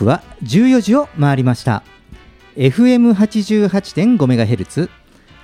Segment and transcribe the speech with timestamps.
[0.00, 1.82] 刻は14時を回りました。
[2.56, 4.90] FM88.5MHz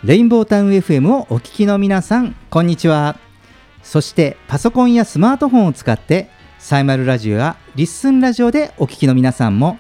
[0.05, 3.19] レインボータウン FM をお聞きの皆さんこんにちは。
[3.83, 9.79] そしてパソコンやスマートフォンを使ってサイマルラジオやリッスンラジオでお聞きの皆さんも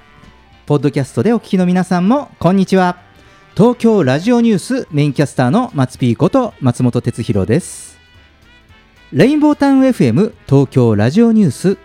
[0.66, 2.98] ポッドキャストでお聞きの皆さんもこんにちは。
[3.56, 7.96] 東京ラジオニュースメインキャスターの松ピーこと松本哲弘です。
[9.12, 11.78] レインボータウン FM 東京ラジオニュース。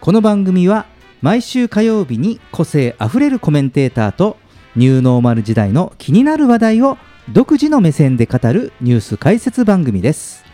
[0.00, 0.84] この番組は
[1.24, 4.36] 毎週火曜日に個性あふれるコメンテーターと
[4.76, 6.98] ニューノーマル時代の気になる話題を
[7.32, 10.44] 独自の目線で語るニュース解説番組です。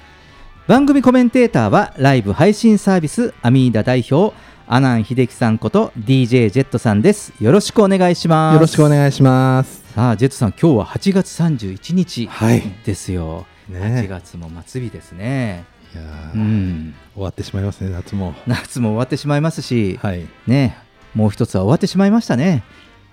[0.69, 4.33] 番組コメンテーターはライブ配信サービスアミーダ代表
[4.69, 7.33] 阿南秀樹さんこと DJ ジェットさんです。
[7.41, 8.55] よろしくお願いします。
[8.55, 9.83] よろしくお願いします。
[9.93, 12.63] さあジェットさん今日は8月31日はい。
[12.85, 14.07] ですよ、ね。
[14.07, 16.03] 8月も末日ですねいや
[16.35, 18.35] うーん終わってしまいますね、夏も。
[18.47, 20.27] 夏も終わってしまいますし、はい。
[20.47, 20.77] ね
[21.15, 22.63] もう一つは終わってしまいましたね、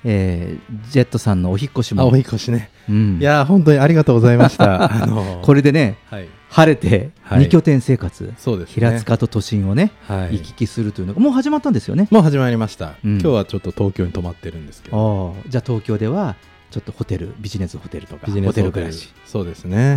[0.03, 2.70] えージェットさんのお引っ越しあ、もお引っ越しね。
[2.88, 4.83] うんいやー、本当にありがとうございました。
[5.03, 6.28] あのーこれでねはい。
[6.50, 8.73] 晴れてはい2拠点生活、そうですね。
[8.75, 12.08] 平塚と都心をね、はい行き来するというのがもう始まったんですよね。
[12.11, 12.94] もう始まりました。
[13.03, 15.36] うん今日はちょっと東京に泊まってるんですけど。
[15.48, 16.36] じゃあ東京では
[16.70, 18.72] ちょっとホテルビジネスホテルとかホテル。
[18.72, 19.96] 暮らし、そうですね。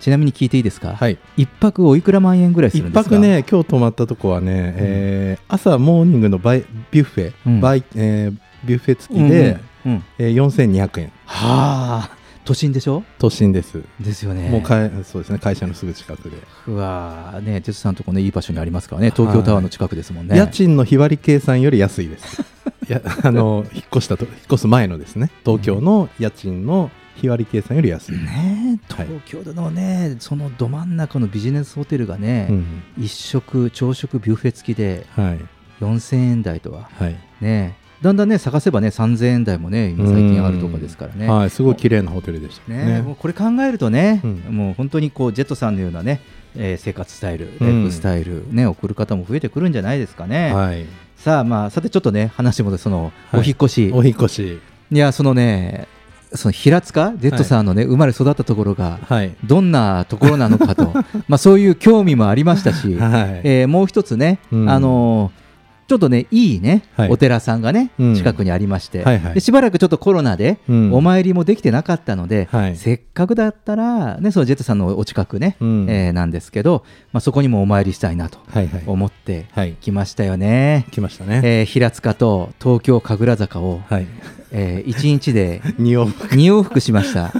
[0.00, 1.18] ちなみに聞いていいですか、はい。
[1.36, 3.14] 一泊おいくら万円ぐらいするん一ですか？
[3.16, 7.60] 泊ね、今日泊まったとこはね、えー朝モーニングのバイビュッフェ、うん。
[7.60, 11.12] バイえービュッフェ付うんきで、うんうんえー4200円。
[11.26, 12.15] はあ
[12.46, 13.02] 都心でしょ？
[13.18, 13.82] 都心です。
[14.00, 14.48] ですよね。
[14.48, 16.36] もうかいそうですね、会社のすぐ近くで。
[16.68, 17.40] うわー。
[17.40, 19.12] ね哲さんのとこねいい場所にありますからね。
[19.14, 22.40] 東京タワーの近くですもんね、家賃の日割り計算より安いです。
[22.88, 25.30] い やあの引っ越したと引っ越す前のですね。
[25.44, 28.16] 東京の家賃の日割り計算より安い。
[28.16, 32.82] ね東京のね、そのど真ん中のビジネスホテルがね、うん。
[32.98, 35.40] 一食朝食ビュッフェ付きではい。
[35.80, 36.88] 4000円台とは。
[36.98, 37.16] はい。
[37.40, 41.28] ねだんだんね探せばね3000円台もね今最近あるとかですからね。
[41.28, 42.84] はいすごい綺麗なホテルでしたね。
[42.84, 43.02] ね。
[43.02, 44.56] もうこれ考えるとね、うん。
[44.56, 46.20] もう本当にこうジェットさんのようなね、
[46.56, 47.82] えー生活スタイル、ラうん。
[47.82, 50.52] イフスタイル、ね、送る方も増えてくるんじゃないですかね。
[50.54, 50.84] はい。
[51.16, 53.40] さあ、まあ、さてちょっとね、話戻その、はい。
[53.40, 54.60] お引っ越し、お引っ越し。
[54.92, 55.88] いや、そのね、
[56.34, 59.34] その平塚、ジェットさんのね、生まれ育ったところが、はい。
[59.44, 60.92] どんなところなのかと、
[61.28, 63.40] まあそういう興味もありましたし、はい。
[63.44, 64.70] えーもう一つね、うん。
[64.70, 65.45] あのー
[65.86, 67.10] ちょっとね、いいね、はい。
[67.10, 68.14] お寺さんがね、うん。
[68.16, 69.34] 近くにありまして、はいはい。
[69.34, 70.92] でしばらくちょっとコロナで、うん。
[70.92, 72.76] お参りもできてなかったので、はい。
[72.76, 75.86] せっかくだったら、ね、そのジェットさんのお近くね、うん。
[75.88, 78.38] えーなんですけど、まあ、そこにもお参りしたいなと
[78.86, 79.72] 思ってはい。
[79.74, 80.86] きましたよね。
[80.90, 81.40] 来ましたね。
[81.44, 84.06] えー平塚と東京神楽坂を、はい。
[84.50, 86.34] え1日で 二往復。
[86.34, 87.32] 2往復しました。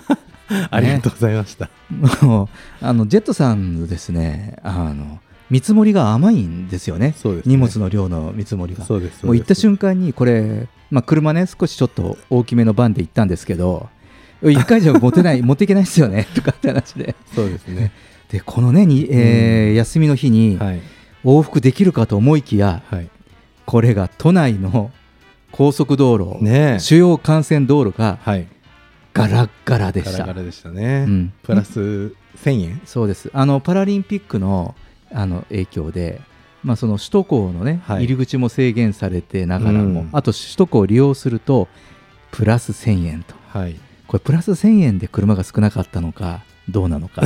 [0.70, 1.68] ありがとうございました。
[2.22, 2.48] もう
[2.80, 5.18] あのジェットさんのですねあの
[5.50, 7.14] 見積もりが甘いんですよね。
[7.16, 7.54] そうですね。
[7.54, 8.84] 荷物の量の見積もりが。
[8.84, 13.88] そうですもう行った間瞬間にこれ、まあ、車ね少しちょっと大きめのバンで行ったんですけど
[14.42, 17.14] 1回じゃ持てない持っていけないですよね とかって話で。
[17.34, 17.92] そうですね。
[18.30, 19.74] でこのねに、えーうん。
[19.76, 20.80] 休みの日にはい。
[21.24, 23.08] 往復できるかと思いきやはい。
[23.64, 24.90] これが都内の
[25.52, 26.78] 高速道路、ねえ。
[26.78, 28.46] 主要幹線道路がはい。
[29.14, 30.12] ガラッガラでした。
[30.12, 31.04] ガラガラでしたね。
[31.06, 31.32] うん。
[31.42, 32.80] プラス千円？
[32.84, 33.30] そうです。
[33.32, 34.74] あのパラリンピックの
[35.12, 36.20] あの影響で、
[36.62, 38.04] まあ、その首都高の、ねはい。
[38.04, 40.08] 入り口も制限されてながらも、うん。
[40.12, 41.68] あと首都高を利用すると
[42.32, 43.34] プラス1000円と。
[43.48, 43.76] はい。
[44.06, 47.22] これプラス1000円で車が少なかったのかどうなのか。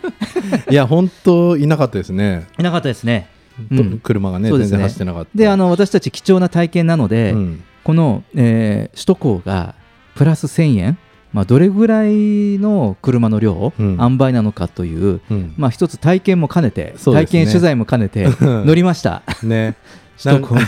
[0.70, 2.46] いや本当いなかったですね。
[2.58, 3.28] いなかったですね。
[3.70, 3.98] とうん。
[3.98, 5.30] 車がね全然走ってなかった。
[5.34, 7.62] であの私たち貴重な体験なので、うん。
[7.84, 9.74] この、えー首都高が
[10.16, 10.98] プラス1000円、
[11.36, 13.98] まあ、どれぐらいの車の量、うん。
[14.00, 15.52] 塩梅なのかという、うん。
[15.58, 16.98] まあ、一つ体験も兼ねて、ね。
[16.98, 19.22] 体験取材も兼ねて乗りました。
[19.44, 19.76] ね。
[20.18, 20.64] 首都高に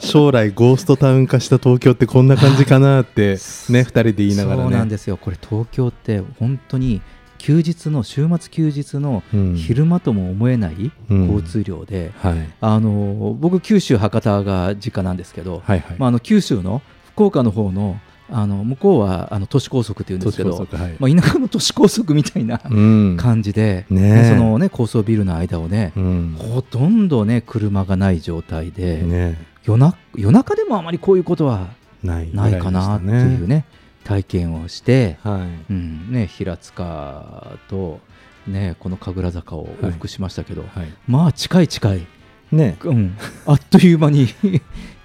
[0.00, 3.38] 将来ゴーストタウン化した東京ってこんな感じかなって
[3.70, 4.62] ね二人で言いながらね。
[4.62, 5.16] そうなんですよ。
[5.16, 7.02] これ東京って本当に
[7.38, 9.56] 休日の週末休日のうん。
[9.56, 11.22] 昼間とも思えないうん。
[11.26, 12.34] 交通量で、はい。
[12.60, 15.96] あの僕九州博多が実家なんですけど、はいはい。
[15.98, 16.82] まあ、あの九州の
[17.14, 17.98] 福岡の方の
[18.32, 20.66] あの向こうはあの都市高速っていうんですけど、はい。
[20.98, 23.16] まあ、田舎の都市高速みたいなうん。
[23.16, 24.28] 感じで、ねえ。
[24.28, 26.36] そのね高層ビルの間をね、うん。
[26.38, 31.68] ほとんどね車がない状態で、ね夜な夜中でもあまりこういうことは
[32.02, 33.66] ないないかなっていうね
[34.04, 35.72] 体験をして、はい。
[35.72, 36.12] うん。
[36.12, 38.00] ね、平塚と、
[38.46, 40.92] ね、この神楽坂を往復しましたけど、はい。
[41.06, 42.06] まあ近い近い、
[42.52, 42.76] ね。
[42.84, 43.16] うん、
[43.46, 44.28] あっという間に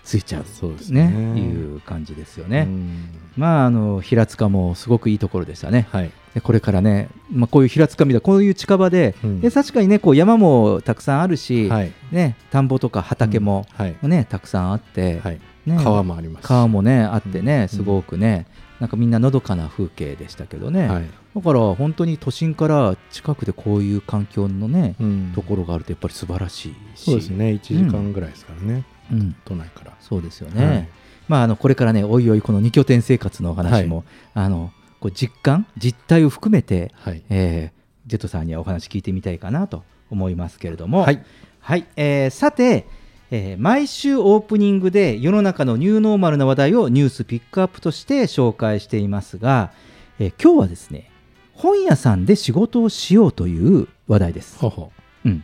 [0.06, 1.10] 着いちゃうそうですね。
[1.10, 2.64] ねいう感じですようね。
[2.64, 3.10] ん。
[3.36, 5.88] まああの平塚もすごくいいところでしたね。
[5.92, 6.12] はい。
[6.36, 9.42] でこれからね、まあ、こういう平塚みたいなこういう近場で,、うん。
[9.42, 11.92] で確かにねこう山もたくさんあるし、はい。
[12.12, 13.96] ね、田んぼとか畑も、はい。
[14.04, 15.40] ねたくさんあって、はい。
[15.66, 17.68] ね、川もあります川もねあってね、うん。
[17.70, 18.46] すごくね、
[18.80, 21.04] なんかみんなのどかな風景でしたけどね、はい。
[21.36, 25.32] だから本当に都心から近くでこういう環境のね、うん。
[25.34, 27.06] ところがあるとやっぱり素晴らしいし。
[27.06, 27.46] そうですね。
[27.52, 29.94] 1時間ぐらいですからねうん、都内から。
[30.00, 30.90] そうですよね、はい。
[31.28, 34.04] まあ、あのこれからねおいおいこの二拠点生活のお話も、
[34.34, 37.24] あのこう実感実態を含めて、はい。
[37.30, 37.76] えー
[38.08, 41.26] ジェットさんにはお話聞いてみたいかなと思いますけれども、はい。
[41.60, 41.88] はい。
[41.96, 42.86] えーさて、
[43.32, 49.72] えー毎週オープニングで世の中のニューノーマルな話題をニュースピックアップとして紹介していますが、
[50.20, 51.10] えー今日はですね
[51.54, 54.60] 本屋さんで仕事をしようという話題です。
[54.60, 54.92] ほうほ
[55.26, 55.44] うん。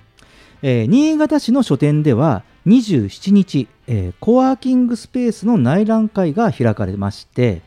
[0.61, 7.61] えー新潟市の書店では27日、えーコワーキングスペースの内覧会が開かれまして、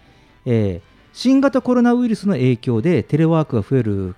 [0.46, 4.16] えー新型コロナウイルスの影響でテレワークが増える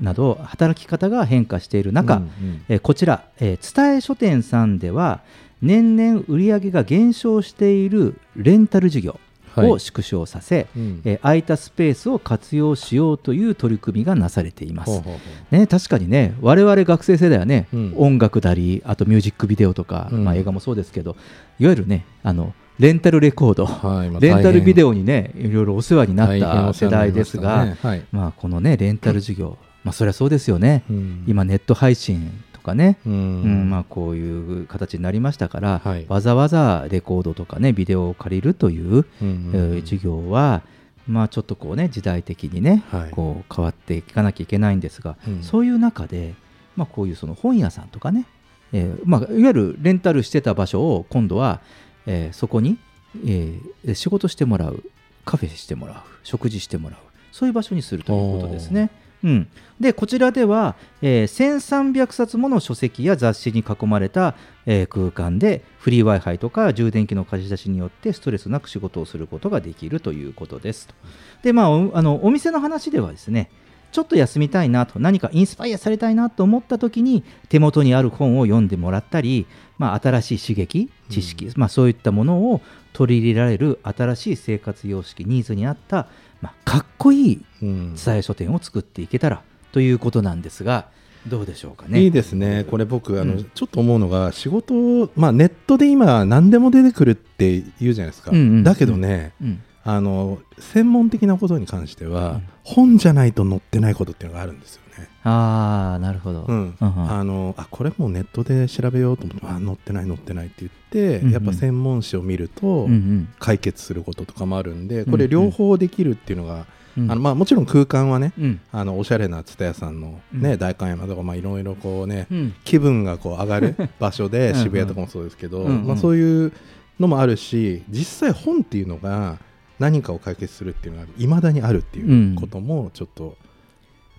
[0.00, 2.30] など働き方が変化している中、うんうん。
[2.68, 5.20] えーこちら、えー伝え書店さんでは
[5.60, 9.12] 年々売り上げが減少しているレンタル事業。
[9.12, 9.20] はい
[9.56, 11.00] を縮小させ、うん。
[11.04, 14.92] えー空いたスペースを活用しようという取り組みがなされています。
[14.92, 15.20] ほうほうほ
[15.56, 17.94] ね、確かにね我々学生世代はね、うん。
[17.96, 20.24] 音楽だりあとミュージックビデオとか、うん。
[20.24, 21.16] まあ、映画もそうですけど
[21.58, 28.04] いわゆるねあのレンタルレコード、うはいまあレンタルビデオオにねいろいろお世話になった世代ですが、はい。
[28.10, 31.24] まあ、このねレンタル事業、まあ、そりゃそうですよね、うん。
[31.26, 36.06] 今ネット配信とかね、ううんんまあ、こういう形になりましたから、はい。
[36.08, 40.62] わざわざレコードとかねビデオを借りるという、うんえー事業は、
[41.06, 43.10] まあ、ちょっとこうね時代的にね、はい。
[43.10, 45.42] こう変わっていかなきゃいけないんですが、うん。
[45.42, 46.34] そういう中で、
[46.76, 48.26] まあ、こういうその本屋さんとかね、
[48.72, 51.60] えーまあ、いわゆるレンタルしてた場所を今度は、
[52.06, 52.78] えーそこに、
[53.26, 54.82] えー仕事してもらう
[55.24, 56.98] カフェしてもらう食事してもらう
[57.32, 58.90] そういう場所にするということですね。
[59.24, 59.48] うん、
[59.78, 64.34] でこちらでは、えー1300冊もの書籍や雑誌に囲まれた、
[64.66, 70.94] えー空間でフリー w i f i とか充電器の貸し出しによってストレスなく仕事をすることができるということですと。
[71.42, 73.50] でまあおあのお店の話ではですね
[73.92, 79.46] ちょっと休みたいなと何かインスパイアされたいなと思った時に手元にある本を読んでもらったり、
[79.76, 82.62] まあ、新しい刺激知識、まあ、そういったものを
[82.94, 86.08] 取り入れられる新しい生活様式ニーズに合った、
[86.42, 87.94] まあ、かっこいいうん。
[87.94, 89.42] 伝え書店を作っていけたら
[89.72, 90.88] ということなんですが
[91.26, 92.02] どうでしょうかね。
[92.02, 93.44] いいですね、これ僕あの、うん。
[93.44, 98.64] ちょっと思うのが仕事を、まあ、ネットで今何でも出てくるって言うじゃないですか、うんうん。
[98.64, 99.62] だけどね、うん。
[99.84, 102.42] あの専門的なことに関しては、うん。
[102.64, 105.08] 本じゃないと載ってないことっていうのがあるんですよね。
[105.24, 106.44] ああなるほど。
[106.48, 106.76] うん。
[106.80, 107.10] うんうん。
[107.10, 116.66] あのあこれもうネットで調べようと思ってあ載ってない載ってないって言って、うんうんやっぱ専門誌を見ると、うん解決することとかもあるんでうんこれ両方できるっていうのが、
[116.96, 117.10] うん。
[117.10, 118.60] あのまあ、もちろん空間はねうん。
[118.72, 120.58] あのおしゃれな蔦屋さんの、ねうん。
[120.58, 122.54] 代官山とかまあいろいろこうね、うん。
[122.64, 124.62] 気分がこう上がる 場所でうんうん。
[124.62, 125.86] 渋谷とかもそうですけど、うんうん。
[125.86, 126.52] まあ、そういう
[127.00, 129.38] のもあるし実際本っていうのが
[129.78, 133.36] 何かを解決するっていうのがいまだにあるっていうこともちょっと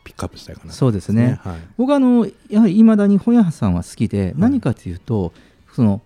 [0.04, 0.72] ピックアップしたいかな。
[0.72, 1.40] とそうですね。
[1.44, 1.56] はい。
[1.78, 4.40] 僕はあのやはりいまだに本屋さんは好きで、い。
[4.40, 5.34] 何かというと
[5.74, 6.02] その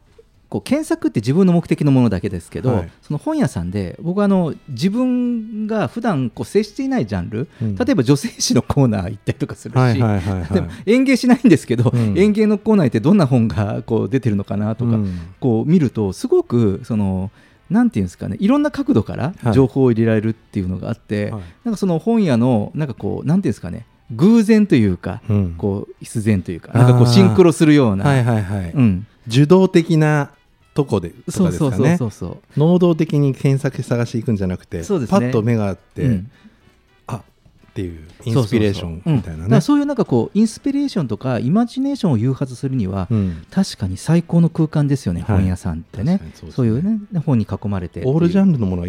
[0.50, 2.92] こう検索って自分の目的のものだけですけど、はい。
[3.02, 7.76] その本屋さんで僕はあの自分が普段こう接していないジャンル、うん。
[7.76, 10.02] 例えば女性誌のコーナー行ったりとかするし、
[10.86, 12.18] 園芸しないんですけど、うん。
[12.18, 15.20] 園芸のコーナーってどんな本がこう出てるのかなとか、うん。
[15.42, 17.30] こう見るとすごくその
[17.70, 19.54] なんていうんですかねいろんな角度からはい。
[19.54, 21.42] 情報を入れられるっていうのがあって、はい。
[21.66, 25.56] なんかその本屋のなんかこうなんていうんですかね偶然というか、うん。
[25.58, 30.32] こう必然というかなんかこうシンクロするような、はいはいはい、うん、受動的な
[30.74, 32.60] とこでとそうそうそうかですかねそうそう。
[32.60, 35.20] 能動的に検索探していくんじゃなくて、そうですね。
[35.20, 36.12] パッと目があって、うん。
[36.12, 36.57] あ
[37.78, 39.62] っていうインスピレーションみたいなね。
[39.62, 43.46] そういうなんかこうインスピレーションとかイマジネーションを誘発するには、うん。
[43.52, 45.38] 確かに最高の空間ですよね、はい。
[45.38, 46.20] 本屋さんってね。
[46.34, 46.56] そうね。
[46.56, 48.88] そういうね本に囲まれてオールジャンンルのものは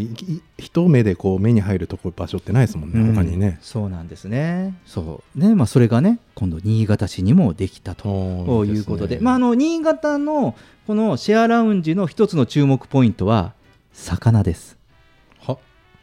[0.57, 3.59] 一目でこう目に入るとこ場所ってないですもんね、他にね。
[3.61, 4.75] そうなんですね。
[4.87, 5.39] そう。
[5.39, 8.03] ねまあそれがね今度新潟市にもできたと
[8.47, 9.19] ということで。
[9.21, 13.53] まあ、あの新潟のこのシェアラウンジの一つの注目ポイントは
[13.93, 14.78] 魚です。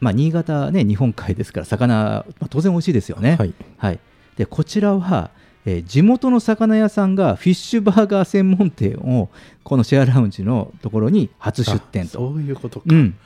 [0.00, 3.36] まあ、新潟ね日本海ですから魚、まあ、当然美味しいですよね。
[3.38, 3.54] はい。
[3.78, 3.98] はい、
[4.36, 5.30] でこちらは、
[5.64, 9.28] えー地元の魚屋さんがフィッシュバーガー専門店を
[9.64, 12.18] このシェアラウンジのところに初出店と。
[12.18, 13.16] あそういうことか、うん、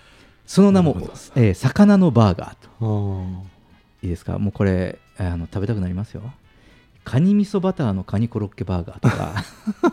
[0.47, 0.97] その名も
[1.37, 3.50] えー魚のバーガーと。
[4.03, 4.39] いいですか？
[4.39, 6.23] もうこれあの食べたくなりますよ
[7.04, 9.45] カニ味噌バターのカニコロッケバーガーとか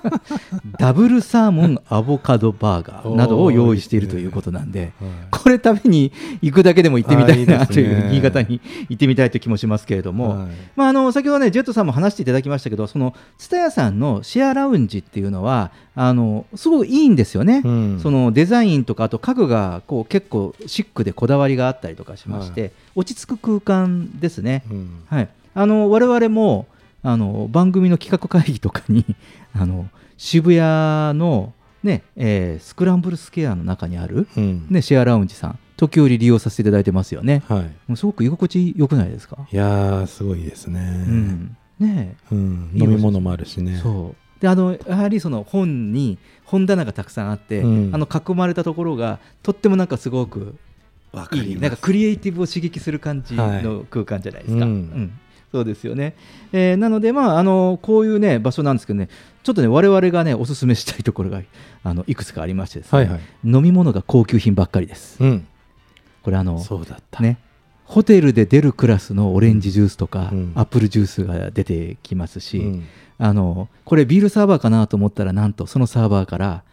[0.78, 5.10] ダブルサーモンアボカドバーガーなどを用意しているということなんではい。
[5.32, 6.12] これ食べに
[6.42, 8.60] 行くだけでも行ってみたいないという新潟に
[8.90, 10.48] 行ってみたいという気もしますけれども、はい。
[10.76, 17.62] まあ、あの先ほどねジェットさんも話していただきましたけどその蔦屋さんのシェアラウンジっていうのはあのすごくいいんですよね。
[17.64, 18.00] うん。
[18.02, 24.64] そのデザインとかあと家具がこう結構シックでこだわりがあったりとかしまして、落ち着く空間ですね。
[24.70, 24.90] うん。
[25.08, 26.68] はい、あの我々も
[27.08, 29.06] あの番組の企画会議とかに
[29.56, 29.88] あの
[30.18, 34.66] 渋谷の、ねえースクランブルスクエアの中にある、うん。
[34.70, 37.44] ね、シェアラウンジさん時折利用させていただいてますよね。
[37.48, 37.62] はい。
[37.88, 41.58] もうすごく居心地良くないですか、いやーすごいですね、うん。
[41.80, 42.18] ね。
[42.30, 42.72] うん。
[42.74, 43.78] いい飲み物もあるしね。
[43.78, 44.42] そう。
[44.42, 47.96] であのやはりその本に本棚がたくさんあって、うん。
[47.96, 50.56] あの囲まれたところがとってもなんかすごく
[51.32, 53.64] いいなんかクリエイティブを刺激する感じはい。
[53.64, 54.66] の空間じゃないですか。
[54.66, 54.72] うん。
[54.72, 55.12] うん
[55.52, 56.16] そうですよね、
[56.52, 59.10] えーなので、まあ、あのこういう、ね、場所なんですけどね、
[59.48, 61.42] ちょっとね、我々がね、おすすめしたいところが
[61.82, 63.22] あのいくつかありましてですね、はいはい。
[63.46, 65.24] 飲み物が高級品ばっかりです。
[65.24, 65.48] うん。
[66.22, 67.24] これあの、そうだった。
[67.24, 67.38] ね、
[67.86, 70.52] ホテルで出るクラスのオレンジジュースとか、うん。
[70.56, 72.84] アップルジュースが出てきますし、うん。
[73.20, 76.64] あのこれ、ビールサーバーかなと思ったら、なんとそのサーバーから、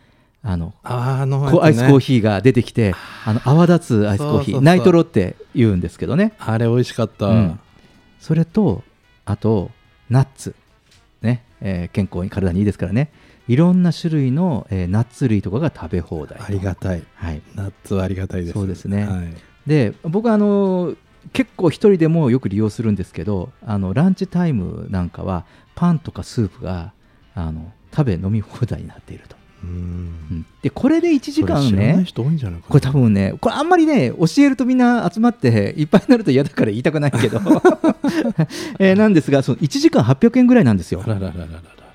[0.43, 2.93] あのあのこうアイスコーーヒーが出てきて、
[3.25, 7.61] あの泡立つアイスコーヒー、ナイトロって言うんですけどね、あれ美味しかった、うん
[8.25, 8.83] それと、
[9.27, 9.71] あと、
[10.09, 10.55] ナッツ、
[11.21, 11.45] ね。
[11.61, 13.13] えー健康に体にいいですからね、
[13.49, 16.45] いろんな種類の、えーナッツ類とかが食べ放題と。
[16.45, 17.03] ありがたい。
[17.17, 18.53] はい、ナッツはありがたいです。
[18.55, 19.05] そうですね。
[19.05, 19.35] はい。
[19.67, 20.95] で僕はあの
[21.35, 26.93] 結構一人でもよく利用するんですけどあのランチタイムなんかはパンとかスープが
[27.35, 29.37] あの食べ飲み放題になっていると、
[30.63, 32.07] でこれで1時間ね
[32.69, 37.39] これ多分ねこれあんまりね教えるとみんな集まって いっぱいになると嫌だから言いたくないけど、
[38.81, 41.05] えーなんですがその1時間800円ぐらいなんですよ。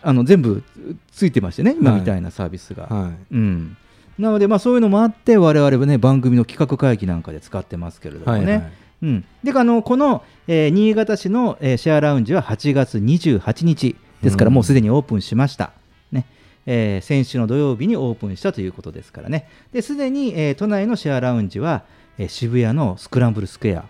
[0.01, 0.63] あの全部
[1.11, 1.99] ついてましてね今はい。
[2.01, 3.11] みたいなサービスが、らはい。
[3.31, 3.77] うん、
[4.17, 8.71] なので、まあ、そういうのもあって我々はね番組の企画会議なんかで使ってますけれどもね、はいはい。
[9.01, 14.53] うん、であのこの、えー新潟市の、えーシェアラウンジは8月28日ですから、うん。
[14.53, 15.71] もうすでにオープンしました、
[16.11, 16.25] ね
[16.65, 19.47] えー先週の土曜日にオープンしたということですからね。
[19.71, 21.83] ですでに、えー都内のシェアラウンジは、
[22.17, 23.85] えー渋谷のスクランブルスクエア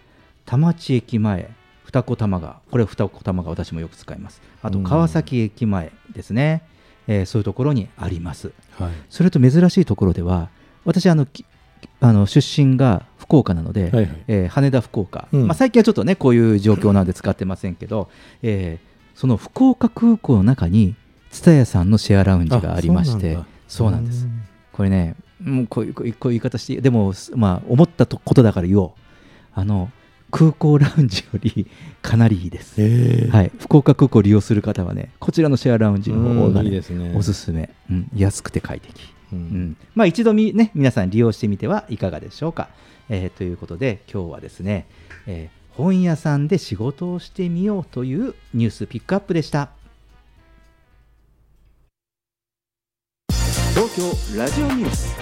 [0.46, 1.50] 田町駅前
[1.84, 2.62] 二子玉川。
[2.70, 4.42] これ二子玉川私もよく使います。
[4.62, 4.84] あとうん。
[4.84, 6.64] 川崎駅前ですね、
[7.08, 8.52] えーそういうところにあります。
[8.78, 8.92] はい。
[9.10, 10.50] それと珍しいところでは
[10.86, 11.46] 私あのき
[12.02, 14.24] あの出身が福岡なので、はいはい。
[14.28, 15.48] えー羽田福岡、うん。
[15.48, 18.10] まあ、最近はちょっとねこういう状況なので使ってませんけど、
[18.44, 20.96] えーその福岡空港の中に
[21.32, 24.28] 蔦屋さんのシェアラウンジがありましてあそうなんです。
[24.72, 28.92] これねもうこういうこういう言い方してでも、まあ、思ったとことだから言おう。
[29.54, 29.92] あの
[30.32, 31.68] 空港ラウンジより
[32.02, 33.32] かなりいいです、ええ。
[33.32, 37.14] はい、福岡空港を利用する方はねこちらのシェアラウンジの方が、いいねですね。
[37.16, 39.02] おすすめ、うん、安くて快適。
[39.34, 39.78] ううんん。
[39.96, 42.70] まあ、一度み、ね、皆さん利用してみてはいかがでしょうか。
[43.10, 44.86] えーということで今日はですね、
[45.28, 49.70] えー本屋さんで仕事をしてみようというニュースピックアップでした。
[53.80, 55.16] 東京ラジオニュース。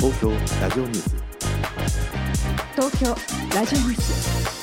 [0.00, 1.14] 東京ラジオニュース。
[2.74, 3.14] 東京
[3.54, 4.57] ラジオニュース。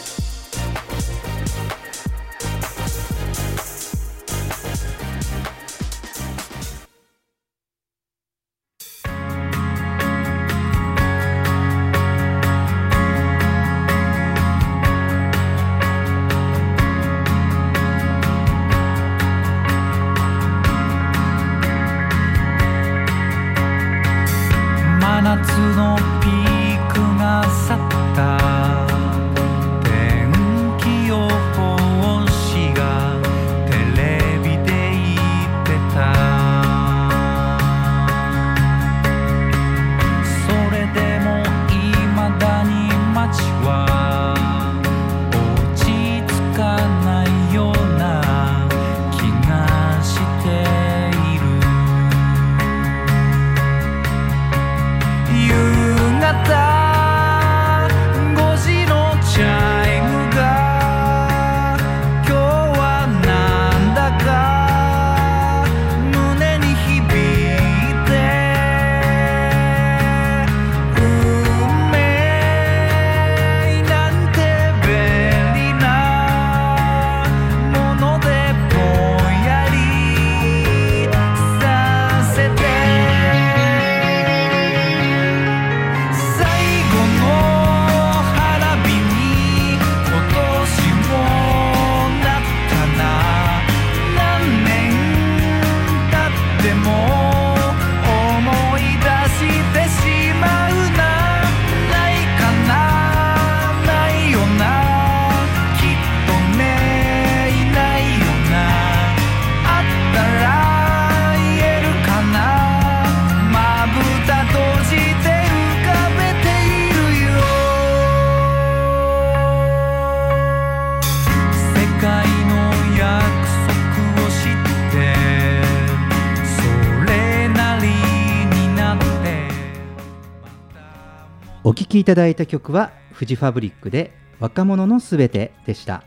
[131.96, 136.04] きいただいた曲はフジファブリックで若者のすべてでした。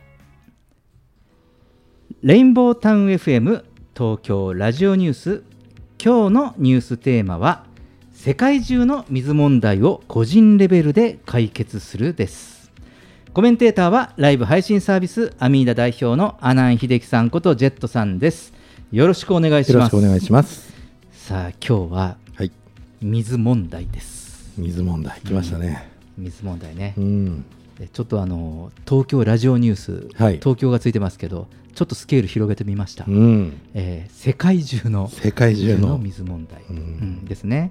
[2.22, 3.64] レインボータウン FM
[3.96, 5.42] 東京ラジオニュース。
[6.02, 7.64] 今日のニューステーマは
[8.12, 12.70] 世界中の水問題を個人レベルで解決するです。
[13.32, 18.52] コメンテーターはライブ配信サービスアミーダ代表の阿南秀樹さんことジェットさんです。
[18.92, 19.72] よろしくお願いします。
[19.72, 20.72] よろしくお願いします。
[21.12, 22.52] さあ今日ははい。
[23.00, 24.27] 水問題です
[24.58, 25.88] 水問題来ましたね。
[26.16, 27.44] 水問題ね、うん。
[27.78, 30.38] でちょっとあの東京ラジオニュース、はい。
[30.38, 33.60] 東京がついてますけどちょっとスケール広げてみました、うん。
[33.74, 35.96] えー世界中の世界中の。
[35.98, 36.76] 水問題、うん。
[36.76, 37.70] うんですね。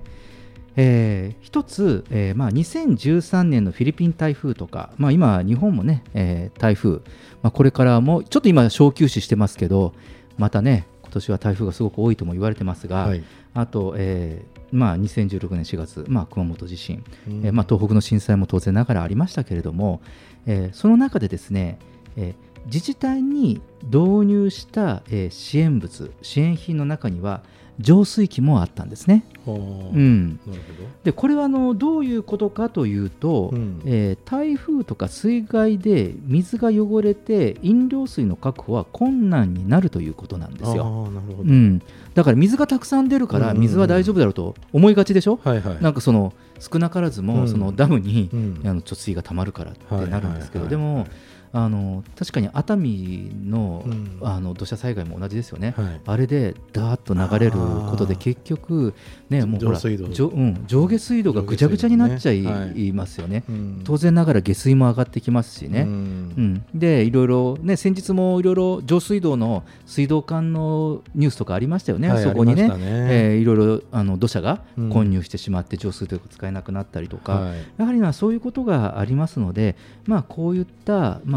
[0.78, 7.02] えー一つ、えーまあ、2013年のフィリピン台風とか、まあ、今、日本もね、えー台風、
[7.42, 9.94] まあ、これからもちょっと今、小休止してますけど、
[10.38, 13.24] またね、今年は台風がすごく多いとも言われてますが、はい。
[13.54, 17.46] あと、えーまあ、2016年4月、まあ、熊本地震、うん。
[17.46, 20.02] えーまあ、東北の震災も当然ながらありましたけれども、
[20.46, 21.80] えーその中でですね、
[22.16, 27.44] えー自治体に導入した、えー支援物、支援品の中には
[27.80, 29.24] 浄水器もあったんですね。
[29.46, 30.62] ほううん、なる
[31.06, 33.82] でこれはあのどういうことかというと、うん。
[33.86, 40.84] えー台風とか水害で水が汚れて飲料水の確保は困難になるということなんですよ。
[40.84, 41.82] ああなるほど、うん、
[42.14, 45.82] だから水がたくさん出るから水は大丈夫だろうと思いがちでしょ、はいはい。
[45.82, 47.28] なんかその少なからずうん。
[47.28, 48.62] もそのダムに、うん。
[48.66, 51.08] あの貯水がたまるからってなるんですけど、でも
[51.54, 54.20] あの確かに熱海の,、うん。
[54.22, 56.02] あの土砂災害も同じですよね、はい。
[56.06, 57.58] あれでダーッと流れる
[57.90, 58.94] ことで結局
[59.30, 59.96] ねもうほら上
[60.28, 63.44] うん、上下水道がぐちゃぐちゃになっちゃいますよね。
[63.50, 63.82] うん。
[63.84, 65.82] 当然ながら下水も上がってきますしね。
[65.82, 65.88] うん。
[65.88, 72.68] うん、でいろいろ、ね、先日もいろいろ上水道の水道管のニュースとかありましたよね、はいそこにね。
[72.68, 72.78] ね。
[72.80, 74.90] えーいろいろあの土砂がうん。
[74.90, 77.58] 混入してしまって上水道が使えなくなったりとか、はい。
[77.78, 81.37] やはりまあそういうことがありますので、まあ、こういった、ま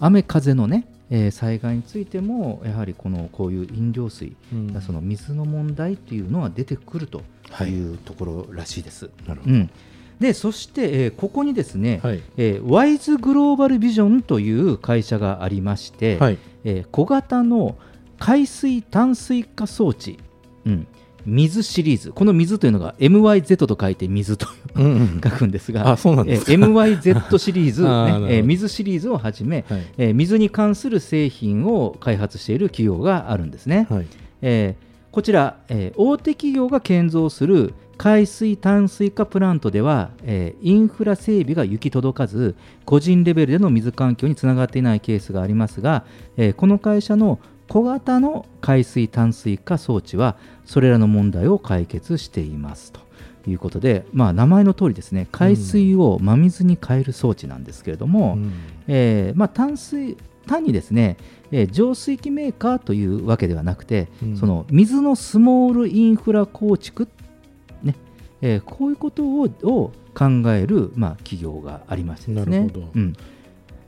[0.00, 4.80] 雨風のね、えー災害についてもやはりこのこういう飲料水、うん。
[4.80, 7.70] その水の問題っていうのは出てくるとはい。
[7.70, 9.10] いうところらしいです。
[9.26, 9.70] なるほど、うん、
[10.20, 12.22] でそして、えーここにですね、はい。
[12.36, 16.38] えーワイズグローバルビジョンという会社がありまして、はい。
[16.64, 17.76] えー小型の
[18.18, 20.18] 海水淡水化装置、
[20.66, 20.86] うん、
[21.26, 22.12] 水シリーズ。
[22.12, 27.88] この水というのが MYZ と書いて水とうんうん 書くんですが、す MYZ シリーズ、 ね
[28.36, 29.82] えー水シリーズをはじめ、はい。
[29.98, 33.86] えー水に関する製品を開発している企業があるんですね。
[33.90, 34.06] はい。
[34.42, 42.54] えーこちら、えー大手企業が建造する海水淡水化プラントでは、えーインフラ整備が行き届かず
[42.84, 46.04] 個人レベルでの水環境につながっていないケースがありますが、
[46.36, 53.00] えーこの会社の小型の海水淡水化装置はそれらの問題を解決していますと
[53.48, 58.52] いうことで、まあ、名前の通りですね海水を真水に変える装置なんですけれども、うん。
[58.88, 60.16] えーまあ、淡水
[60.48, 61.16] 単にですね、
[61.52, 64.36] えー浄水器メーカーというわけではなくて、うん。
[64.36, 67.06] その水のスモールインフラ構築、
[67.84, 67.94] ね
[68.42, 72.62] えーこういうことをを考える、まあ、企業がありましてですね。
[72.62, 72.90] なるほど。
[72.96, 73.12] うん。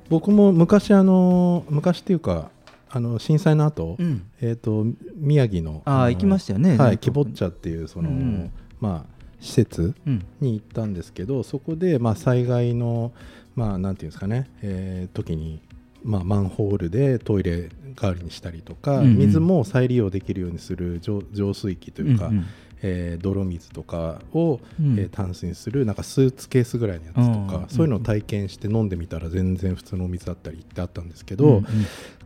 [0.09, 2.52] 僕も昔あの昔っていうか
[2.95, 4.23] あの震災の後、うん。
[4.41, 4.85] えっ、と
[5.17, 6.77] 宮城のあーの行きましたよね。
[6.77, 8.53] はいキボッチャっていうその、うん。
[8.81, 10.25] まあ施設うん。
[10.41, 13.13] に行ったんですけどそこでまあ災害の
[13.57, 15.61] まあなんていうんですかね、えー時に
[16.05, 19.17] まあマンホールでトイレ代わりにしたりとか、うんうん。
[19.19, 22.47] 水も再利用できるようにする浄浄水器というか、うんうん
[22.83, 24.99] えー泥水とかを、うん。
[24.99, 31.67] えー淡水にするなんかスーツケースぐらいのやつとか、うんそういうのを体験して飲んでみたら全然普通のお水だったりってあったんですけど、うんうん。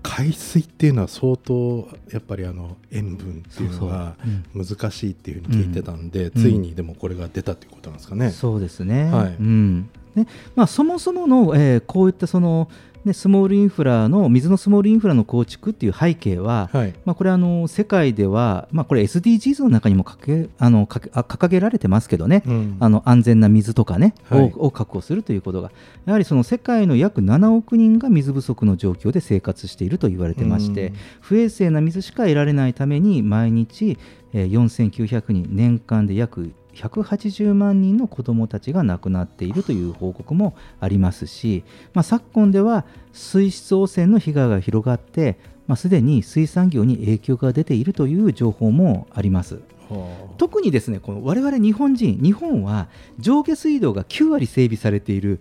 [0.02, 4.16] 海水っていうのは相当やっぱりあの塩分っていうのが
[4.54, 6.30] 難しいっていうふうに聞いてたんで、ん。
[6.30, 8.30] ついにでもこれが出たっていうことなんですかね。
[8.30, 9.36] そうですね、はい。
[9.38, 10.26] うんね。
[10.54, 12.68] まあ、そもそもの、えーこういったその、
[13.06, 16.94] ね、スモールインフラの水のスモールインフラの構築っていう背景は、はい。
[17.04, 22.76] まあ、これあの世界では、まあ、これ SDGs の中にもかけあのかけあ掲げられてますけどね、うん。
[22.80, 24.52] あの安全な水とかね、はい。
[24.56, 25.70] をを確保するということが
[26.04, 30.96] やはりその世界の約7億人が水不足の状況で生活していると言われてまして、うん。
[31.20, 33.98] 不衛生な水しか得られないために毎日、
[34.32, 49.60] えー4900人年間で約180万人の子どもたちが亡くなっているという報告もありますし、まあ、昨今では水質汚染の被害が広がって、まあ、すでに水産業に影響が出ているという情報もあります。
[49.88, 55.40] は特にですねこの我々日本人日本は上下水道が9割整備されている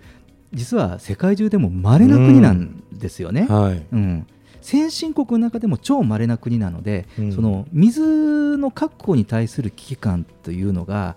[0.53, 3.47] 実は世界中でも稀な国なんですよね。
[3.49, 4.27] あはいうん
[4.65, 7.31] 先進国の中でも超稀な国なので、うん。
[7.31, 11.15] その水の確保に対する危機感というのが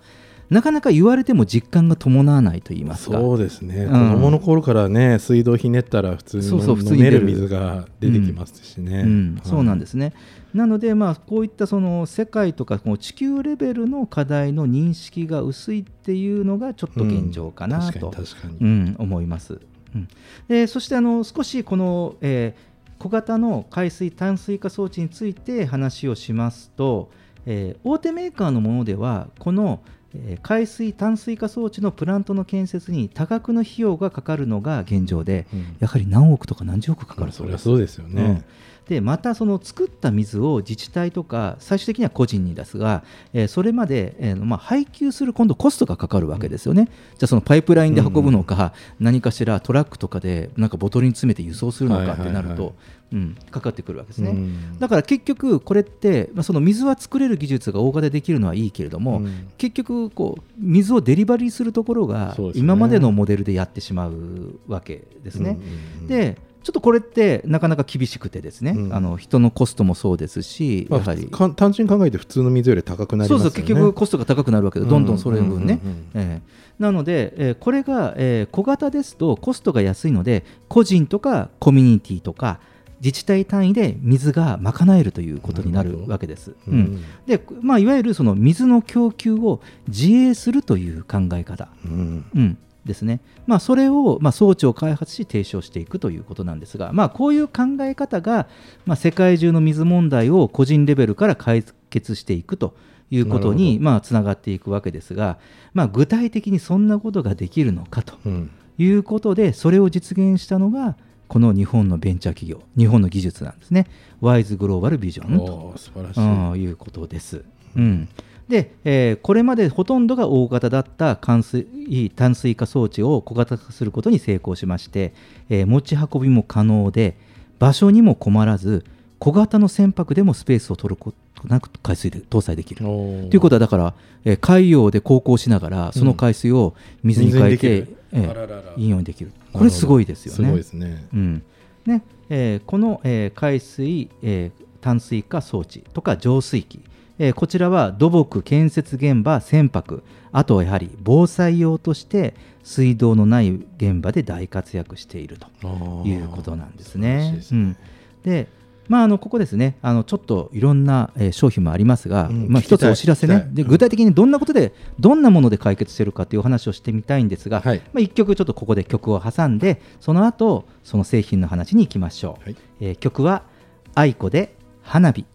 [0.50, 3.18] なかなか言われても実感が伴わないと言いますか。
[3.18, 3.88] そうですね、ん。
[3.88, 7.20] 子供の頃からね水道ひねったら普通にそうそう普通に出る。
[7.20, 10.12] る水が出てきますしね、うん、そうなんでですね。
[10.52, 19.60] なので、まあ、こういったその世界とかこの地球レベルの課題の認識が薄いっていうのがちょっと現状かな確かと、に確かに、うん思います。
[19.94, 20.08] うん。
[20.48, 27.10] でそしてあの少しこの、えー小型の海水淡水化装置について話をしますと、
[27.46, 29.80] えー大手メーカーのものではこの、
[30.14, 35.76] えー海水淡水化装置のプラントの建設に多額の費用がかかるのが現状で、うん。
[35.78, 37.36] やはり何億とか何十億かかるそです。
[37.38, 38.44] そうりゃそうですよね、うん
[38.88, 52.60] でまたその作った水を自治体とか最終的には個人に出すが、えーそれまで、えーまあ、配給する今度コストがかかるわけですよね、じゃあそのパイプラインで運ぶのか、何かしらトラックとかでなんかボトルに詰めて輸送するのかってなると、はい。
[52.60, 52.74] はいはい
[53.10, 54.30] うん、かかってくるわけですね。
[54.30, 54.78] うん。
[54.78, 59.48] だから結局これって、まあ、その水は作れる技術が大型でできるのはいいけれども、うん。
[59.56, 65.50] 結局こう水をデリバリーするところが今までのモデルでやってしまうわけですね。
[65.50, 66.06] うんうんうん。
[66.06, 66.38] で
[66.68, 68.94] ちょっとこれってなかなか厳しくてですね、うん。
[68.94, 73.42] あの人のコストもそうですし、まあやはり、か単純に考えて普通の水より高くなりますよね。
[73.44, 75.80] そうそう結局コストが高くなるわけでどんどんそれ分ね、
[76.12, 76.42] ええ。
[76.78, 82.60] なので、えーこれが、えー小型ですとコストが安いので個人とかコミュニティとか
[83.00, 86.50] 自治体単位で水が賄えるということになるわけです。
[86.50, 86.78] ううん。
[86.80, 87.04] ん。
[87.26, 92.24] でまあ、いわゆるその水の供給を自営するという考え方、うん。
[92.34, 98.48] うん、ですね、まあ、それを、まあ、装置を開発し提唱していくということなんですが、まあ、こういう考え方が、
[98.86, 102.74] まあ、世界中の水問題を個人レベルから解決していくと
[103.10, 105.38] いうことにまあつながっていくわけですが、
[105.72, 108.50] まあ、具体的にそんなことができるのかとうん。
[108.80, 110.96] いうことでそれを実現したのが
[111.26, 113.86] この日本のベンチャー企業日本の技術なんですね。
[114.20, 117.44] ワイズグローバルビジョンということです。
[117.76, 118.08] うん
[118.48, 125.12] で、えーこれまでほとんどが大型だった淡水淡水化装置を小型化することに成功しまして、
[125.50, 127.16] えー持ち運びも可能で
[127.58, 128.84] 場所にも困らず
[129.18, 132.84] 小型の船舶でもスペースを取ることなく海水で搭載できる。
[132.84, 132.86] と
[133.32, 137.96] いうことはだから、えー海洋で航行しながらその海水を水に変えて、水にできる。
[138.12, 139.32] え飲用にできる。
[139.52, 140.36] これすごいですよね。
[140.36, 141.06] すごいですね。
[141.12, 141.42] うん。
[141.84, 146.78] ねえーこの、えー海水、えー淡水化装置とか浄水器、
[147.18, 150.02] えーこちらは土木建設現場船舶。
[150.30, 157.32] あとはやはり防災用として水道のない現場で大活躍しているということなんですね。
[157.34, 157.60] ですね。
[157.60, 157.76] うん。
[158.22, 158.48] で
[158.88, 159.76] まあ、あのここですね。
[159.82, 163.46] あのちょっといろんな、えー商品もありますが、うんまあ、一つお知らせね。
[163.52, 167.78] で具体的にどんなことでどんなもので解決しているかというお話をしてみたいんですが、はい。
[167.92, 172.56] まあ、1曲ちょっとここで曲を挟んでその後その製品の話に行きましょう、はい。
[172.80, 173.42] えー曲は
[173.94, 175.26] 「愛子で花火」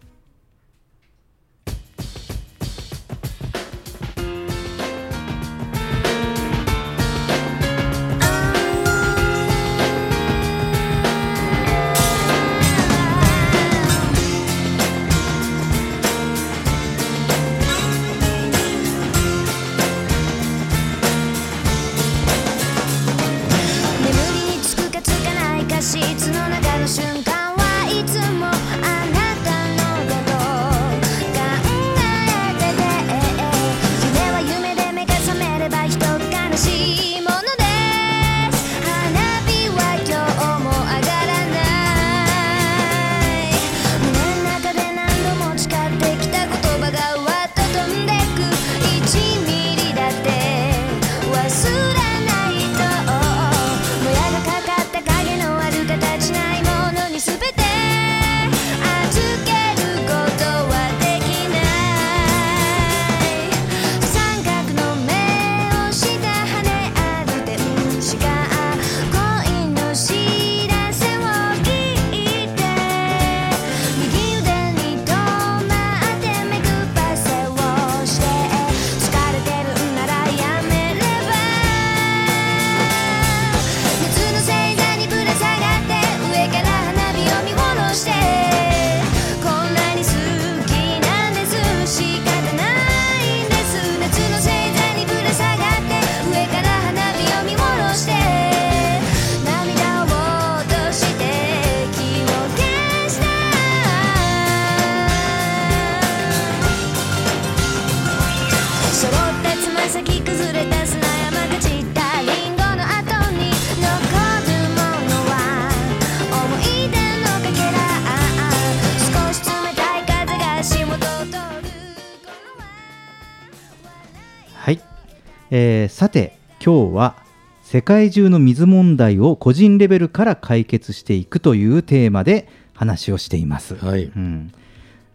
[125.56, 127.14] えーさて今日は
[127.62, 133.76] 世界中の水問題を個人レベルから解決していくというテーマで話をしています。
[133.76, 134.06] はい。
[134.06, 134.52] うん。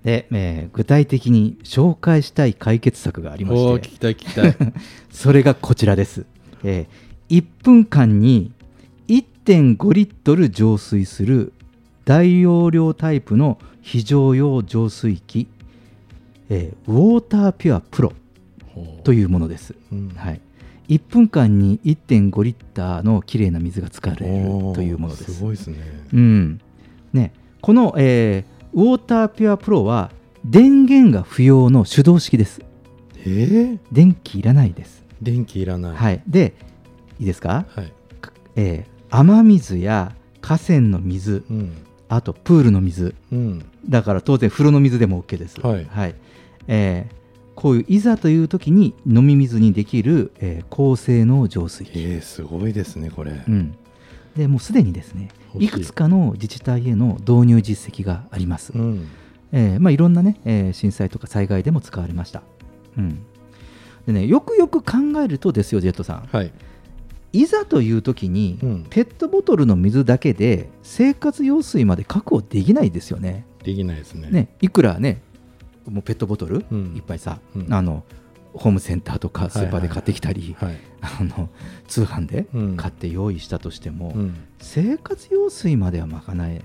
[0.05, 3.89] でえー具体的に紹介したい解決策がありまして。
[3.89, 4.55] 聞きたい聞きたい。
[5.11, 6.25] それがこちらです、
[6.63, 8.53] えー1分間に
[9.09, 11.51] 1.5リットル浄水する
[12.05, 15.47] 大容量タイプの非常用浄水器、
[16.49, 18.13] えーウォーターピュアプロ
[19.03, 20.09] というものです、うん。
[20.15, 20.41] はい、
[20.89, 25.33] 1分間に1.5リッターのきれいな水が使われるというものです。
[25.33, 25.77] すごいですね。
[26.13, 26.61] うん。
[27.13, 30.11] ね、この、えーウォーターピュアプロは
[30.45, 32.61] 電源が不要の手動式です。
[33.17, 35.03] えー、電気いらないです。
[35.21, 35.95] 電気いらない。
[35.95, 36.53] はい、で
[37.19, 37.91] いいですか、はい。
[38.55, 41.73] えー雨水や河川の水うん。
[42.09, 43.15] あとプールの水。
[43.31, 43.65] うん。
[43.87, 46.15] だから当然風呂の水でも OK です、はい。
[46.67, 47.18] えー
[47.59, 53.75] こういういざという時に飲み水にできる、えー高性能浄水器、えー、すごいですねこれ、うん、
[54.37, 59.07] でもうすでにですねいくつかの自治体への導入実績があります、うん。
[59.51, 62.43] えーまあ、いろんな、ねえー震災とか災害でも使われました、
[62.97, 63.25] うん。
[64.07, 66.29] でね、よくよく考えるとですよジェットさん。
[66.31, 66.53] はい。
[67.33, 68.85] いざという時に、うん。
[68.89, 73.45] ペットボトルの水だけで生活用水まで確保できないですよね。
[73.63, 74.29] できないですね。
[74.29, 75.21] ねいくらね
[75.89, 76.93] もうペットボトル、うん。
[76.95, 77.73] いっぱいさ、うん。
[77.73, 78.03] あの
[78.53, 80.77] ホームセンターとかスーパーで買ってきたり、はい。
[81.01, 81.49] あの
[81.87, 82.77] 通販でうん。
[82.77, 84.35] 買って用意したとしても、うん。
[84.59, 86.61] 生活用水までは賄え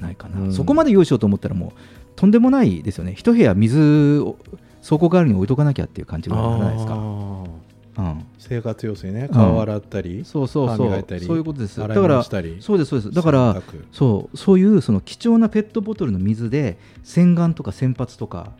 [0.00, 0.52] ないかな、うん。
[0.52, 1.70] そこまで用意しようと思ったらもう
[2.16, 3.14] とんでもないですよね。
[3.16, 4.36] 一部屋水を
[4.84, 9.28] 倉庫代わりに置いとかなきゃっていう感じがならないですか、うん、生活用水ね。
[9.32, 10.76] 顔洗ったり、そうそうそう。
[10.76, 11.80] 歯磨いたりそういうことです。
[11.80, 13.10] だからそうですそうです。
[13.10, 18.52] だからそうそういうその貴重なペットボトルの水で洗顔とか洗髪とか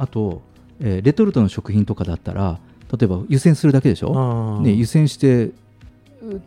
[0.00, 0.42] あと、
[0.80, 2.58] えーレトルトの食品とかだったら
[2.90, 5.50] 例えば湯煎するだけでしょ、ね、湯煎して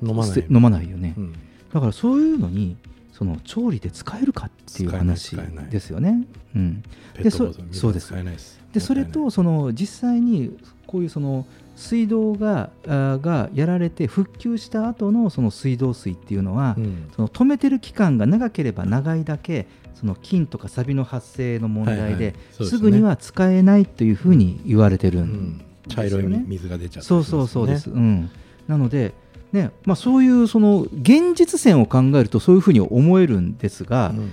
[0.01, 1.33] 飲まない飲まないよね、うん。
[1.73, 2.75] だからそういうのに
[3.13, 5.37] その調理で使えるかっていう話
[5.69, 6.25] ですよね。
[6.55, 6.83] うん、
[7.21, 8.07] でそそうです。
[8.07, 8.59] 使えないです。
[8.73, 17.09] でそれとその実際にこういうその水道があがやられて復旧した後のその水道水っていうのは、うん。
[17.15, 19.67] その止めてる期間が長ければ長いだけ
[20.03, 22.67] その菌とかサビの発生の問題で,、すね。
[22.67, 25.25] すぐには使えないというふうに言われてるうん。
[25.25, 27.89] ん茶色い水が出ちゃったそうそうねそうです。
[27.89, 28.29] うん、
[28.67, 29.13] なので、
[29.53, 34.31] ねまあ、そういうその現実線を考えるとそういうふうに思えるんですが、うん。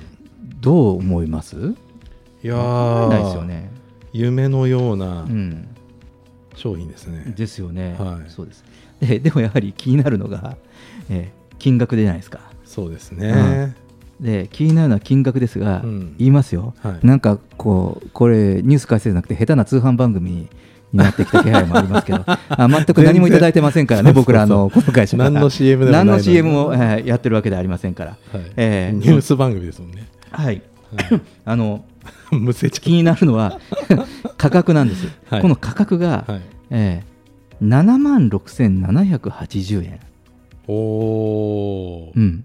[0.61, 1.57] どう思います？
[2.43, 3.71] いやないですよーね。
[4.13, 5.69] 夢のようなうん、
[6.57, 7.33] 商品ですね。
[7.37, 8.29] ですよね、はい。
[8.29, 8.65] そうです。
[9.01, 9.21] で。
[9.21, 10.57] でもやはり気になるのが、
[11.09, 12.41] えー金額じゃないですか？
[12.65, 13.77] そうですね
[14.21, 16.15] で気になるのは金額ですが、うん。
[16.19, 17.07] 言いますよ、はい。
[17.07, 20.49] なんかこうこれニュース解説じゃなくて下手な通販番組に
[20.93, 22.23] なってきた気配もありますけど。
[22.27, 28.43] あ全く何もいただいてませんからね僕らあのこの会社何の CM でも何の CM も、えーやってるわけではありませんから、はい。
[28.57, 30.07] えーニュース番組ですもんね。
[30.31, 30.63] はい、
[30.97, 31.21] はい。
[31.45, 31.85] あの
[32.81, 33.59] 気になるのは
[34.37, 35.43] 価格なんです、はい。
[35.43, 36.41] この価格が、はい。
[36.71, 40.01] えー、7万6780円、
[40.69, 42.45] おおうん、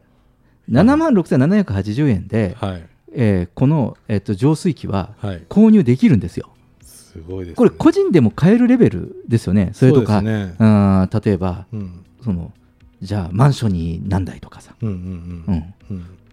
[0.69, 2.83] 7万6780円で、はい。
[3.17, 5.43] えーこの、えー、と浄水器ははい。
[5.49, 6.49] 購入できるんですよ。
[6.81, 7.55] すごいですね。
[7.55, 9.71] これ個人でも買えるレベルですよね。
[9.73, 10.55] それとか、ね。
[10.59, 12.05] うん例えばうん。
[12.23, 12.51] その
[13.01, 14.73] じゃあマンションに何台とかさ、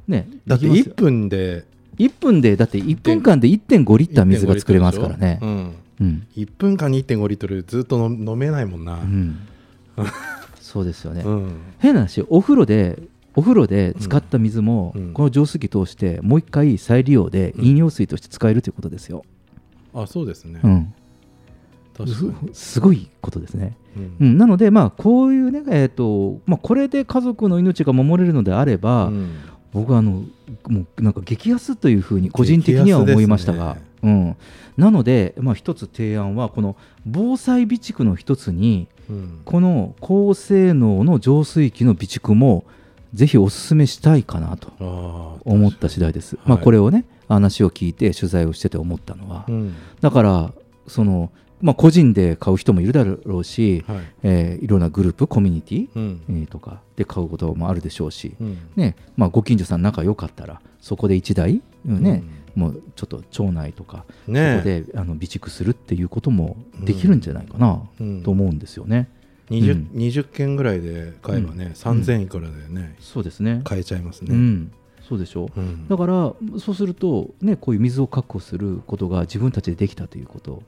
[0.09, 0.95] ね、だってできますよ。
[0.95, 1.64] 1分で。
[1.99, 5.38] 1分でだって1分間で1.5リッター水が作れますからね。
[5.42, 6.07] 1.5リットルでしょうん。
[6.07, 6.27] うん。
[6.37, 8.95] 1分間に1.5リットルずっと飲飲めないもんな。
[8.95, 9.38] うん。
[10.61, 11.23] そうですよね。
[11.23, 11.57] うん。
[11.79, 12.99] 変な話お風呂で
[13.35, 15.12] お風呂で使った水も、うん。
[15.12, 19.25] この浄水器通してもう一回再利用で飲用水として使えるということですよ。
[19.95, 20.61] あそうですね。
[20.62, 20.95] うん、
[21.97, 22.55] 確かに。
[22.55, 23.77] すすごいことですね。
[23.97, 24.16] うん。
[24.21, 29.31] うん、なので、まあ、こういうね、えーとまあ、これで家族の命が守れるのであれば、うん。
[29.73, 30.25] 僕はあの
[30.68, 34.37] もうなんか激安というふうに個人的には思いましたが、激安うん、
[34.77, 39.40] なので、まあ、一つ提案はこの防災備蓄の一つにうん。
[39.45, 42.64] この高性能の浄水器の備蓄も
[43.14, 46.38] ぜひお勧めしたいかなと思った次第です。
[46.46, 49.75] まあ、これをね話を聞いて取材をしてて思ったのは、うん。
[50.01, 50.53] だから
[50.87, 53.98] その、まあ、個人で買う人もいるだろうし、はい。
[54.22, 56.22] えーいろんなグループコミュニティ、うん。
[56.29, 58.59] えーとかで買うこともあるでしょうし、うん。
[58.77, 62.22] ねまあ、ご近所さん仲良かったらそこで1台、うんね
[62.55, 68.22] もうちょっと町内とか、ねそこであの備蓄するっていうこともできるんじゃないかな、うん。
[68.22, 69.09] と思うんですよね。
[69.52, 69.88] 20, うん。
[69.98, 73.60] 20件ぐらいで買えばね、3000いくらでねそうですね。
[73.64, 74.72] 買えちゃいますね、うん、
[75.06, 75.60] そうでしょう。
[75.60, 75.88] うん。
[75.88, 80.62] だからそうすると、ね、こういう水を確保することが自分たちでできたということ。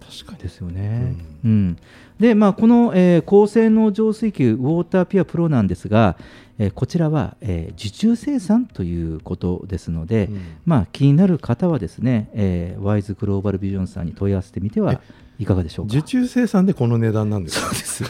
[0.00, 0.38] 確かに。
[0.38, 1.16] ですよね。
[1.44, 1.76] うん。
[2.20, 6.16] でまあ、この、えー高性能浄水器ウォーターピュアプロなんですが、
[6.58, 10.40] えーこちらは、えー受注生産ということですので、うん。
[10.64, 15.00] まあ、気になる方はですね、えーワイズグローバルビジョンさんに問い合わせてみては
[15.38, 15.96] いかがでしょうか？
[15.96, 18.04] 受注生産でこの値段なんですかそうです。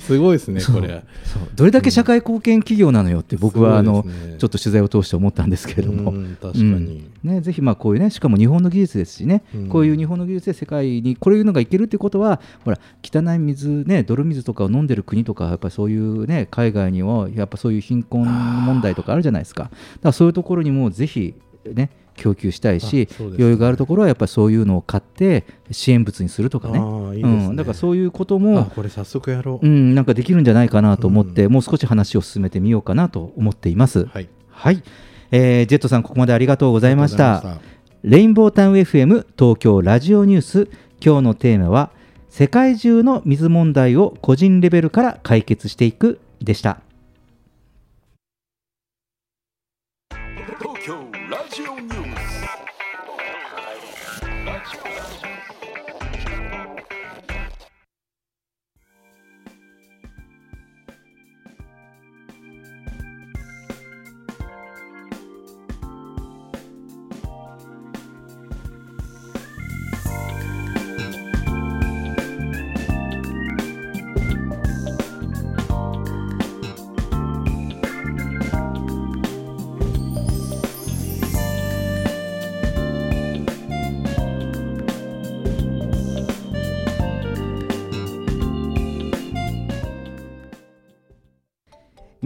[0.00, 1.04] すごいですねこれ。
[1.24, 1.42] そう。
[1.54, 4.04] どれだけ社会貢献企業なのよって僕はあの、
[4.38, 7.10] ちょっと取材を通して思ったんですけれども、うん確かに、うん。
[7.22, 9.68] ね、ぜひまあこういうねしかも日本の技術ですしね、うん。
[9.68, 19.64] こういう日本の技術で世界にこういうのがいけるってことはほら汚い水ね泥水とかを飲んでる国とかやっぱりそういうね海外にはやっぱそういう貧困問題とかあるじゃないですか。
[19.64, 23.16] だからそういうところにもぜひね供給したいし、ね。
[23.18, 26.78] 余裕があるところはやっぱりそういうのを買って支援物にするとかね。
[26.78, 26.86] ね。
[27.22, 34.04] うん、だからそういうこともあこれ早速やろう、うん、なんかできるんじゃないかなと思って、もう少し話を進めてみようかなと思っています。
[34.06, 34.28] はい。
[34.50, 34.82] はい、
[35.30, 37.58] えージェットさん、ここまでありがとうございました。
[38.02, 40.68] レインボータウン FM 東京ラジオニュース、
[41.04, 41.90] 今日のテーマは、
[42.28, 46.80] 世界中の水問題を個人レベルから解決していくでした。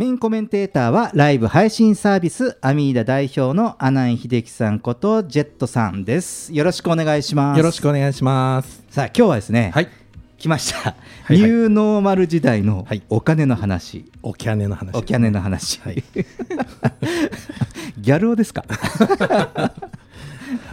[0.05, 6.53] メインコメンテーターはライブ配信サービスアミーダ代表の阿南秀樹さんことジェットさんです。
[6.53, 7.59] よろしくお願いします。
[7.59, 8.85] よろしくお願いします。
[8.91, 9.89] さあ今日はですね、はい。
[10.37, 11.39] 来ました、いはい。
[11.39, 13.03] ニューノーマル時代のはい。
[13.09, 14.95] お金の話、おキャネの話。
[14.95, 16.05] お金の話、はい。
[17.97, 18.63] ギャル男ですか？
[18.69, 19.73] は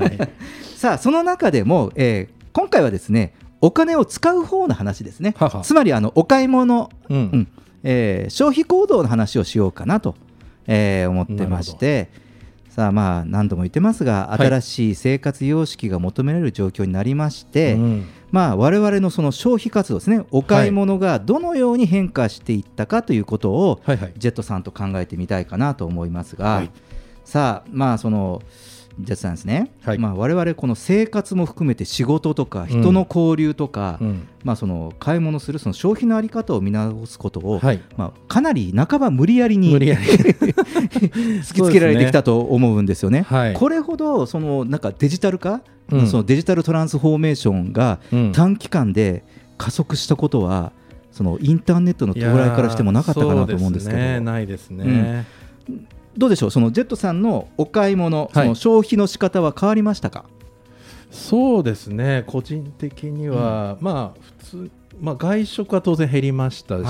[0.08, 0.20] い。
[0.76, 5.36] さあその中でも、えー今回はですねお金を使う方の話ですね。
[5.38, 5.62] はは。
[5.62, 7.18] つまりあのお買い物、うん。
[7.18, 7.48] うん
[7.84, 10.16] えー消費行動の話をしようかなと、
[10.68, 12.10] えー思ってまして
[12.70, 14.48] さあまあ何度も言ってますがはい。
[14.48, 18.06] 新しい生活様式が求められる状況になりまして、うん。
[18.32, 23.98] まあ、我々のその消費活動ですねお買い物がどのように変化していったかということを、はい。
[23.98, 24.14] はい。
[24.18, 26.72] ジェットさんと考えてみたいかなと思いますが、はい。
[27.26, 28.42] さあまあその
[29.00, 29.98] ジェットさんですね、はい。
[29.98, 34.28] まあ、我々この生活も含めて仕事とか人の交流とか、うん。
[34.44, 37.82] まあ、その買い物するその消費の在り方を見直すことを、はい。
[37.98, 43.22] まあ、かなり半ば無理やりに 突きつけられてきたと思うんですよね。
[43.22, 43.54] はい。
[43.54, 46.08] これほどそのなんかデジタル化、うん。
[46.08, 48.32] そのデジタルトランスフォーメーションがうん。
[48.32, 49.24] 短期間で
[49.58, 50.74] 加速したことは、
[51.12, 54.22] そのインターネットの到来からしてもなかったかなと思うんですけど。
[54.22, 55.26] ないですね、
[56.18, 56.52] どうでしょう？
[56.52, 58.44] そのジェットさんのお買い物、はい。
[58.44, 60.26] その消費の仕方は変わりましたか？
[61.10, 62.24] そうですね。
[62.28, 66.84] 個人的には、まあ普通まあ、外食は当然減りましたし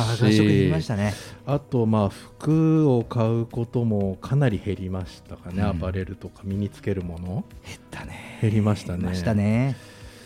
[0.97, 1.13] ね。
[1.45, 5.69] あとまあ服を買うこともかなり減りましたかね、うん。
[5.69, 7.45] アパレルとか身につけるもの。
[7.65, 8.39] 減ったね。
[8.41, 9.05] 減りましたね。
[9.05, 9.78] ましたね。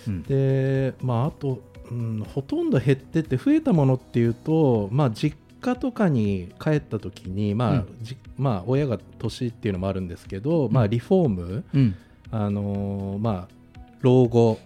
[0.07, 0.23] うん。
[0.23, 7.97] でまああと、うん、ほとんど減ってて増えたものっていうとまあ実家とかに帰った時にまあ、うん。
[8.01, 11.95] じまあ親が年っていうのもあるんですけど、まあリフォーム、うん。
[12.31, 13.55] あのーまあ
[14.01, 14.59] 老後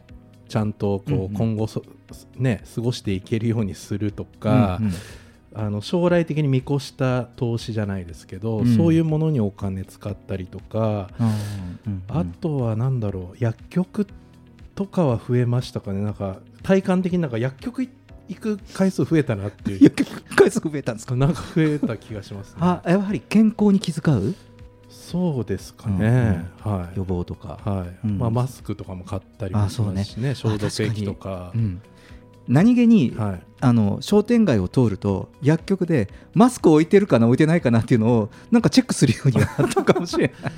[0.49, 1.33] ちゃんとこう、うんうん。
[1.33, 1.83] 今後そ
[2.35, 4.93] ね過ごしていけるようにするとか、うんうん。
[5.55, 8.75] あの将来的に見越した投資じゃないですけど、うん。
[8.75, 14.07] そういうものにお金使ったりとか、うんうんあとはなんだろう薬局
[14.75, 16.01] とかは増えましたかね。
[16.01, 17.89] なんか体感的になんか薬局い
[18.29, 19.91] 行く回数増えたなっていう。
[20.35, 21.15] 回数増えたんですか？
[21.15, 22.57] なんか増えた気がしますね。
[22.61, 24.35] あやはり健康に気遣う？
[24.89, 26.97] そうですかね、はい。
[26.97, 28.07] 予防とか、はい。
[28.07, 28.17] うん。
[28.17, 30.33] まあ、マスクとかも買ったりもしますしね。
[30.35, 31.51] 消毒液とか。
[31.53, 31.81] うん
[32.49, 40.49] 何気に、はい、あの商店街を通ると薬局でマスク置いてるかな置いてないかなっていうのをなんかチェックするようになったかもしれな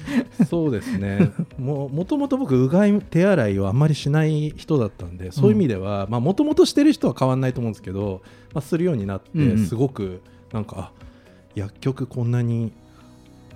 [0.42, 0.46] い。
[0.48, 1.32] そうですね。
[1.60, 8.22] ももともと僕うがい手洗いをあんまりしない人だったんでそういう意味ではもともとしてる人は変わんないと思うんですけど、
[8.54, 9.58] まあ、するようになって、うんうん。
[9.58, 10.22] すごく
[10.54, 10.92] なんかあ
[11.56, 12.72] 薬局こんなに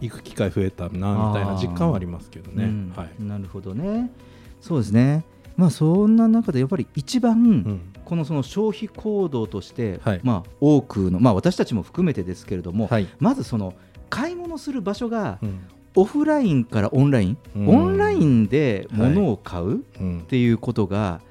[0.01, 2.93] 行く機会増えたなみたいな実感はありますけどね、うん。
[2.93, 3.23] はい。
[3.23, 4.11] なるほどね。
[4.59, 5.23] そうですね。
[5.55, 10.21] まあそんな中でやっぱり一番、うんこのその消費行動として、はい。
[10.23, 13.07] まあ、多くの、まあ、私たちも含めてですけれども、はい。
[13.19, 13.73] まずその
[14.09, 15.59] 買い物する場所がうん。
[15.97, 17.69] オフラインからオンライン、うん。
[17.69, 20.21] オンラインで物を買うっうん。
[20.27, 21.21] ていうことが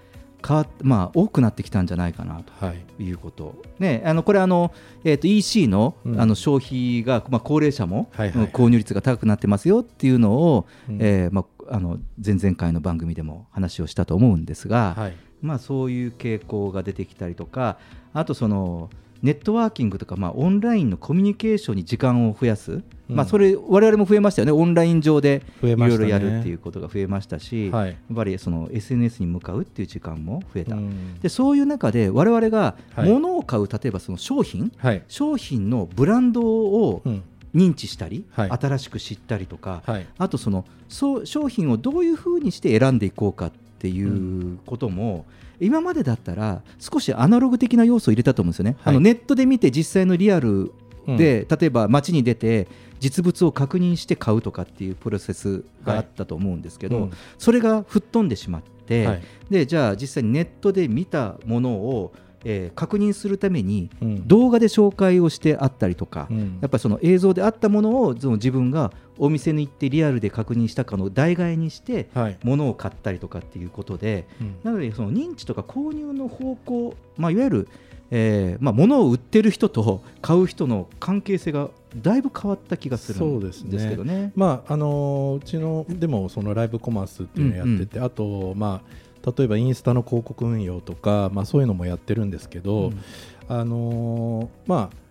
[0.47, 2.85] 変わっまあ、多くなってきたんじゃないかなはい。
[2.97, 4.73] ということ、ね、あのこれあの、
[5.03, 6.21] えー、と EC の,、うん。
[6.21, 8.51] あの消費が、まあ、高齢者も、はいはいはい。
[8.51, 10.99] 購入率が高くなってますよっていうのを、うん。
[11.01, 17.79] えーまあ、あの前々回の番組でも話をしたと思うんですが、はいまあ、そういう傾向が出てきたりとか
[18.13, 18.91] あとその
[19.25, 22.83] ネットワーキングとか、まあ、オンラインのコミュニケーションに時間を増やす、うん。
[23.09, 24.53] まあ、それ我々も増えましたよね。
[24.53, 27.89] オンライン上でいろいろやるっていうことが増えましたし、はい。
[27.89, 31.19] やっぱりその SNS に向かうっていう時間も増えた、うん。
[31.21, 33.09] でそういう中で我々がはい。
[33.09, 35.03] 物を買う、例えばその商品はい。
[35.09, 37.23] 商品のブランドをうん。
[37.55, 38.51] 認知したり、はい。
[38.51, 40.07] 新しく知ったりとか、はい。
[40.19, 43.53] あとそのそう商品をどういうふうにして選んでいこうかっ
[43.85, 45.27] ていうことも、
[45.61, 48.95] 今までだったら少しアナログ的な要素を入れたと思うんですよね、はい。
[48.95, 50.73] あのネットで見て実際のリアル
[51.07, 52.67] で、例えば街に出て
[52.99, 57.11] 実物を確認して買うとかっていうプロセスがあったと思うんですけど、うん。
[57.37, 59.23] それが吹っ飛んでしまって、はい。
[59.51, 62.13] でじゃあ実際にネットで見たものを、
[62.45, 64.29] えー確認するためにうん。
[64.29, 66.59] 動画で紹介をしてあったりとか、うん。
[66.61, 72.39] やっぱりその映像であったものをその自分がお店に行ってリアルで確認したかの代替えにしてはい。
[72.43, 74.55] 物を買ったりとかっていうことでうん。
[74.63, 77.69] なのでその認知とか購入の方向、まあ、いわゆる、
[78.11, 84.33] えーまあ、物を売ってる人と買う人の関係性がだいぶ変わった気がするんですけどね。
[84.35, 93.01] まああのーうちのでもそのライブコマースっていうのやってて、あとまあ例えばインスタの広告運用とか、まあ、そういうのもやってるんですけど、うん。
[93.49, 95.05] あのーまあ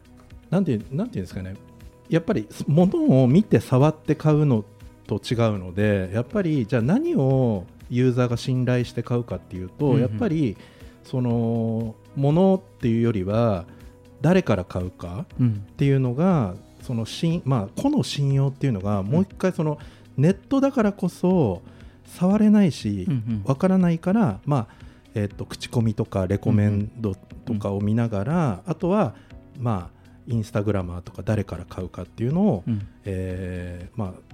[0.50, 1.56] なんてなんていうんですかね。
[2.10, 4.64] やっぱり物を見て触って買うの
[5.08, 10.02] と違うのでやっぱりじゃあ何をユーザーが信頼して買うかっていうと、うんうん。
[10.02, 10.58] やっぱり
[11.04, 13.66] その物っていうよりは
[14.22, 15.66] 誰から買うかうん。
[15.72, 19.80] っていうのがその信まあ個の信用っていうのがもう一回その
[20.18, 21.62] ネットだからこそ
[22.06, 23.08] 触れないし
[23.46, 24.76] わからないからまあ
[25.16, 29.16] えっと口コミとかレコメンドとかを見ながらあとは
[29.60, 32.88] まあインスタグラマーとか誰から買うかっていうのをうん。
[33.06, 34.34] えーまあ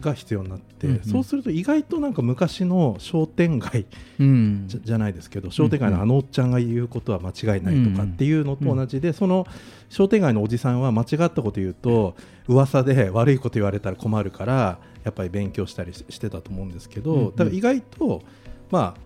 [0.00, 1.02] が必要になってうんうん。
[1.04, 3.86] そうすると意外となんか昔の商店街
[4.20, 4.64] うん。
[4.68, 9.46] じゃないですけど商店街のあのおっちゃんが言うことは間違いないとかっていうのと同じで、その
[9.88, 12.14] 商店街のおじさんは間違ったこと言うと
[12.46, 17.30] 噂で悪いこと言われたら困るからやっぱり勉強したりししてたと思うんですけど、うんうん。
[17.36, 18.22] だから意外と
[18.70, 19.00] まあ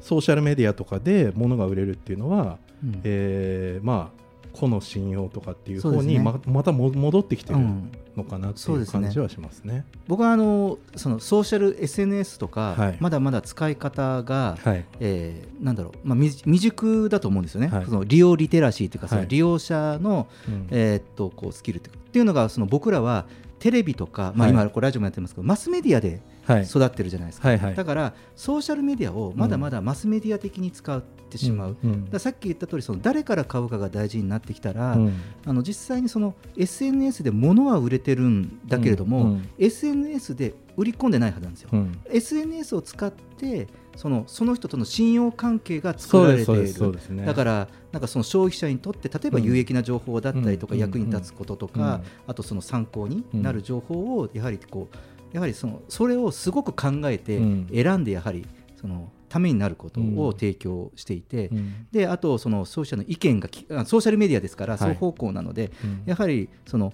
[0.00, 3.00] ソーシャルメディアとかで物が売れるっていうのは、うん。
[3.04, 4.25] えーまあ
[4.58, 6.14] 個の信用とかっていう方そうですね。
[6.14, 7.92] にままたも戻ってきてるうん。
[8.16, 9.84] のかなっていう感じはしますね。
[10.08, 12.96] 僕はあのそのソーシャル SNS とか、はい。
[12.98, 14.84] まだまだ使い方が、はい。
[15.00, 17.84] えーなんだろう、まあ、未未熟だと思うんですよね、はい。
[17.84, 20.66] その利用リテラシーというか、そのはい利用者の、うん。
[20.70, 21.98] えーっとこうスキルというか。
[22.06, 23.26] っていうのがその僕らは
[23.58, 24.56] テレビとか、まあ、はい。
[24.56, 26.20] 今これラジオもやってますけど、マスメディアではい
[26.64, 27.74] 育ってるじゃないですか、はいはい。
[27.74, 32.10] だからソーシャルメディアをまだまだマスメディア的に使ってしまう、うんうん。
[32.10, 35.20] ださっき言った通りそり誰から買うかが大事になってきたら、うん。
[35.44, 39.48] あの実際にその SNS で物は売れてるんだけれども、うんうん。
[39.58, 41.70] SNS で売り込んでないはずなんですよ。
[41.72, 41.98] うん。
[42.10, 43.66] SNS を使って
[43.96, 47.24] そのその人との信用関係が作られている。
[47.24, 49.44] だからなんかその消費者にとって例えばうん。
[49.44, 51.72] 有益な情報だったりとかうん役に立つこととうん。
[51.72, 54.96] かあとその参考になる情報をやはりこう
[55.36, 57.68] やはりそのそれをすごく考えてうん。
[57.70, 58.46] 選んでやはり
[58.80, 61.86] そのためになることうんを提供していてうん。
[61.92, 64.94] であとその消費者の意見がきあソーシャルメディアですからはい。
[64.94, 66.02] 双方向なのでうん。
[66.06, 66.92] やはりその、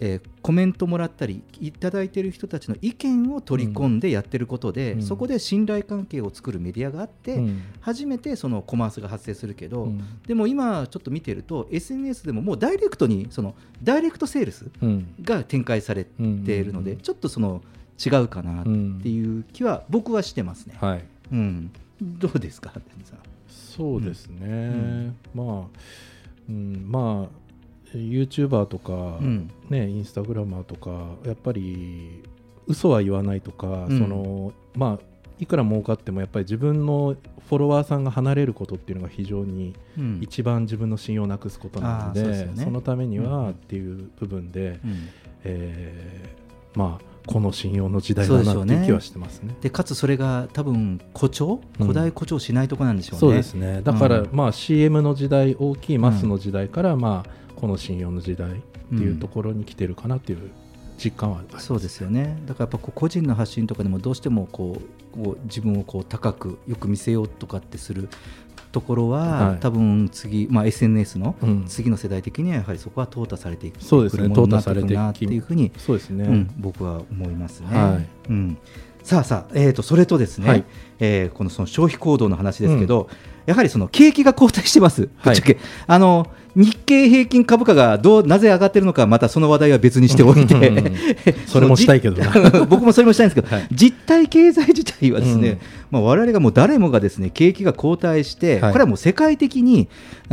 [0.00, 5.02] えーコメントもらったりいただいている人たちの意見を取り込んでやってることで、うん。
[5.02, 7.62] そこで信頼関係を作るメディアがあって、うん。
[7.80, 10.02] 初めてそのコマースが発生するけど、うん。
[10.26, 15.14] でも今ちょっと見てると SNS でももうダイレクトにそのダイレクトセールスうん。
[15.22, 16.12] が展開されて
[16.58, 16.98] いるので、うん。
[16.98, 17.62] ちょっとその
[18.04, 18.70] 違うかなって
[19.08, 20.76] いう気は僕はしてますね。
[20.80, 21.04] はい。
[21.32, 21.70] うん、
[22.00, 22.72] どうですか
[23.48, 25.16] そうですね、ん。
[25.34, 25.78] まあ、
[26.48, 27.28] うん、ま
[27.92, 29.50] あ YouTuber とか、うん。
[29.68, 32.22] ね、インスタグラマーとかやっぱり
[32.66, 33.98] 嘘は言わないとか、うん。
[33.98, 35.04] そのまあ
[35.38, 37.16] いくら儲かってもやっぱり自分の
[37.48, 40.18] フォロワーさんが離れることっていうのが非常にうん。
[40.20, 42.70] 一番自分の信用をなくすことなので,、あーそうでね。
[42.70, 45.08] のためにうんうんはっていう部分で、うん。
[45.44, 49.56] えーまあこの信用の時代だなっていう気はしてますね。
[49.60, 51.60] でかつそれが多分誇張？
[51.80, 51.86] うん。
[51.86, 53.20] 古代誇張しないとこなんでしょうね。
[53.20, 53.80] そうですね。
[53.82, 54.28] だから、うん。
[54.32, 58.54] まあ CM の時代大きいマスの時代から、まあこの信用の時代っ
[58.90, 60.50] ていうところに来てるかなっていう
[61.02, 62.38] 実感はあります、そうですよね。
[62.46, 68.08] だからやっぱ個人の発信とかでもどうしてもこうこう自分をこう高くよく見せようとかってする
[68.74, 69.60] ところは、はい。
[69.60, 71.64] 多分次、まあ、SNS のうん。
[71.66, 77.68] 次の世代的にはやはりそこは淘汰されていくそうですね淘汰されていくなっていうふうに、そうですね、うん、僕は思いますね。
[77.68, 78.08] はい。
[78.28, 78.58] うん、
[79.02, 80.64] さあさあ、えー、とそれとですね、はい。
[80.98, 83.08] えーこのその消費行動の話ですけど、
[83.46, 86.26] やはりその景気が後退してます、ぶはいあの
[86.56, 90.54] 日経平均株価がどうなぜ上がってるのか、またその話題は別にしておいて、
[91.46, 92.22] それもしたいけど
[92.66, 93.68] 僕もそれもしたいんですけど、はい。
[93.72, 95.58] 実体経済自体はですね、うん。
[95.90, 98.72] まあ、我々がもう誰もがですね景気が後退して、はい。
[98.72, 99.88] これはもう世界的に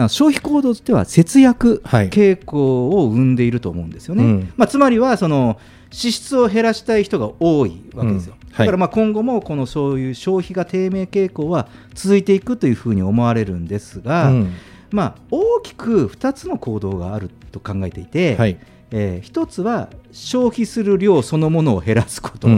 [0.10, 2.10] 消費行動としては節約はい。
[2.10, 4.24] 傾向を生んでいると思うんですよね。
[4.24, 4.50] うん。
[4.58, 5.58] まあ、つまりはその
[5.90, 8.36] 支出を減らしたい人が多いわけですよ。
[8.58, 14.54] だからまあ今後もこのそういう消費が低迷傾向は続いていくというふうに思われるんですが、うん。
[14.92, 18.58] まあ、大きく2つの行動があると考えていて、はい。
[18.94, 22.50] え1つは消費する量そのものを減らすこと、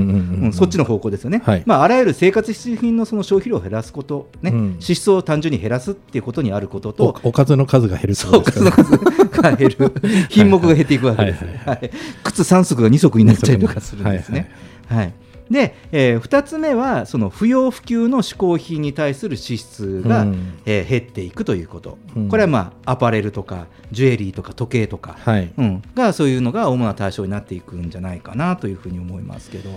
[0.52, 1.64] そっちの方向ですよね、はい。
[1.68, 4.50] まあ、あらゆる生活必需品のその消費量を減らすこと、ね。
[4.50, 4.76] うん。
[4.80, 8.72] 支出を単純に減らすっていうことにあることおと、おかずの数が減るそう、ですか？
[8.84, 9.94] 数の数が減る、
[10.30, 11.46] 品目が減っていくわけです。
[11.46, 11.92] はいはい
[12.24, 14.50] 靴3足が2足になっちゃいとかするんですね。
[14.88, 15.14] はい
[15.50, 20.54] で、え2つ目はその不要不急の嗜好品に対する支出が、うん。
[20.66, 22.30] えー減っていくということ、うん。
[22.30, 25.52] これは、まあ、アパレルとかジュエリーとか時計とか、はい。
[25.58, 29.70] うん、がそういうのが主な対象になっていくんじゃないかなというふうに思いますけど。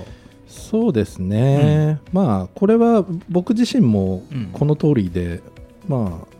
[0.46, 4.50] そうですね、まあこれは僕自身もうん。
[4.52, 5.42] この通りで、
[5.88, 6.36] まあ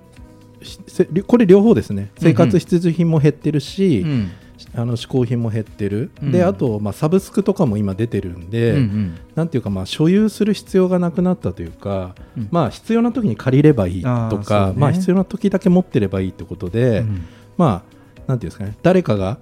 [1.26, 2.10] これ両方ですね。
[2.18, 4.30] 生活必需品も減ってるし、うん
[4.76, 6.32] あの嗜好品も減ってる、うん。
[6.32, 9.18] であと、まあ、サブスクとかも今出てるんで、うんうん。
[9.34, 12.48] なんていうか、まあ、所有する必要がなくなったというか、うん。
[12.50, 14.74] まあ、必要な時に借りればいいとか、ね。
[14.76, 17.24] まあ、必要な時だけ持ってればいいってことで、うん。
[17.56, 17.96] まあ、
[18.26, 19.38] なんていうんですかね誰かが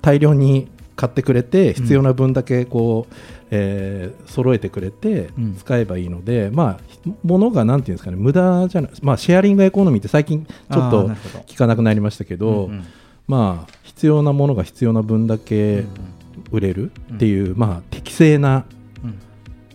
[0.00, 3.14] 大量に買ってくれて必要な分だけこう、
[3.50, 5.54] えー揃えてくれてうん。
[5.56, 11.08] 使えばいいので、まあ、物がなんていうんですかね無駄じゃない、まあ、シェアリングエコノミーって最近ちょっと
[11.46, 12.84] 聞かなくなりましたけど、うんうん。
[13.26, 15.84] まあ、必要なものが必要な分だけ
[16.52, 18.64] 売れるっていう、まあ、適正な
[19.02, 19.18] うん。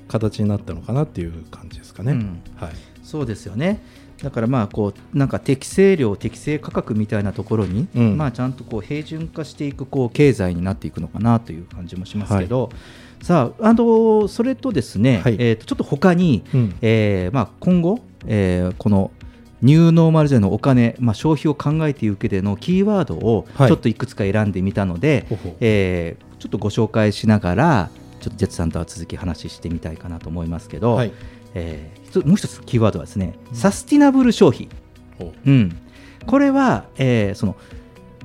[0.08, 2.14] 形になったのかなっていう感じですかね。
[2.14, 2.42] うん。
[2.56, 2.72] はい。
[3.04, 3.84] そうですよね。
[4.22, 8.18] だからまあこうなんか適正量適正価格みたいなところに、うん。
[8.18, 12.70] まあちゃんとこう平準化していくこう経済になっていくのかなという感じもしますけど、
[13.22, 15.36] さああのそれとですね、はい。
[15.40, 16.76] えーとちょっと他に、うん。
[16.82, 19.12] えーまあ今後、えーこの
[19.64, 23.70] ニューノーマル時代のお金、まあ、消費を考えていく上でのキーワードをはい。
[23.70, 25.56] ちょっといくつか選んでみたので、ほうほう。
[25.60, 27.90] えーちょっとご紹介しながら
[28.20, 31.14] ちょっとジェッツさんとは続き話してみたいかなと思いますけど、はい。
[31.54, 34.68] えーもう一つキーワードはですね、サスティナブル消費、
[35.18, 35.50] ほう。
[35.50, 35.78] うん、
[36.28, 37.56] これは、えーその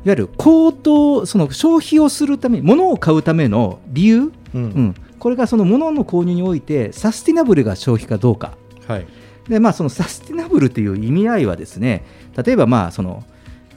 [0.05, 4.63] いわゆる行動その消費をするため物を買うための理由、うん。
[4.63, 8.57] うん、これがその物の購入においてサスティナブルが消費かどうか。
[8.89, 9.07] はい
[9.49, 12.05] で、まあ、そのサスティナブルという意味合いはですね
[12.43, 13.25] 例えばまあその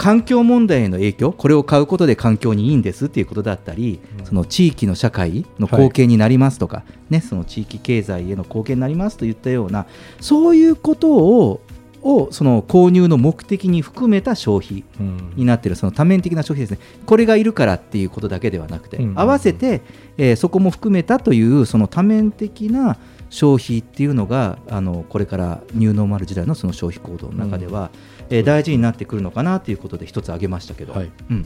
[0.01, 4.25] 環境問題への影響これを買うことで環境にいいんですっていうことだったり、うん。
[4.25, 9.85] その地域の社会の貢献になりますとか、ね、その地域経済への貢献になりますといったような
[10.19, 11.61] そういうことを
[12.03, 15.33] をその購入の目的に含めた消費うん。
[15.35, 16.83] になっているその多面的な消費ですね。
[17.05, 19.13] これがいるからっていうことだけではなくて、うん。
[19.15, 19.81] 合わせて、
[20.17, 22.97] えーそこも含めたというその多面的な
[23.31, 27.89] 消費っていうのがあのこれからニューノーマル時代のその消費行動の中では、
[28.29, 31.11] えー大事になってくるのかなということで一つ挙げましたけど、はい。
[31.29, 31.43] うん、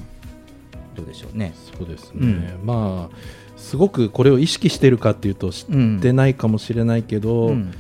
[0.96, 1.54] どうでしょうね。
[1.78, 3.16] そうですね、まあ
[3.56, 7.72] すごくこれを意識してるかっていうと知うんってないかもしれないけど、うん。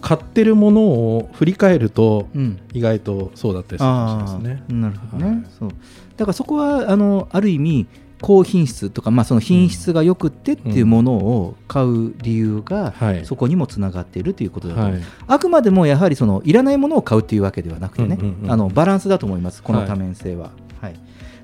[0.00, 2.60] 買ってるものを振り返るとうん。
[2.74, 4.80] 意外とそうだったりするかもしれないですね。
[4.80, 5.46] なるほどね、はい。
[5.58, 5.70] そう。
[6.16, 7.86] だからそこはあのある意味
[8.22, 13.26] 高品質とか、まあ、その品質がよくってっていうものを買う理由が、はい。
[13.26, 15.02] そこにもつながっているということだとはい。
[15.26, 20.50] あくまでもやはりそのいらないものを買うというわけではなくてね、うんうんうんあのバランスだと思います、この多面性は。
[20.80, 20.94] はい。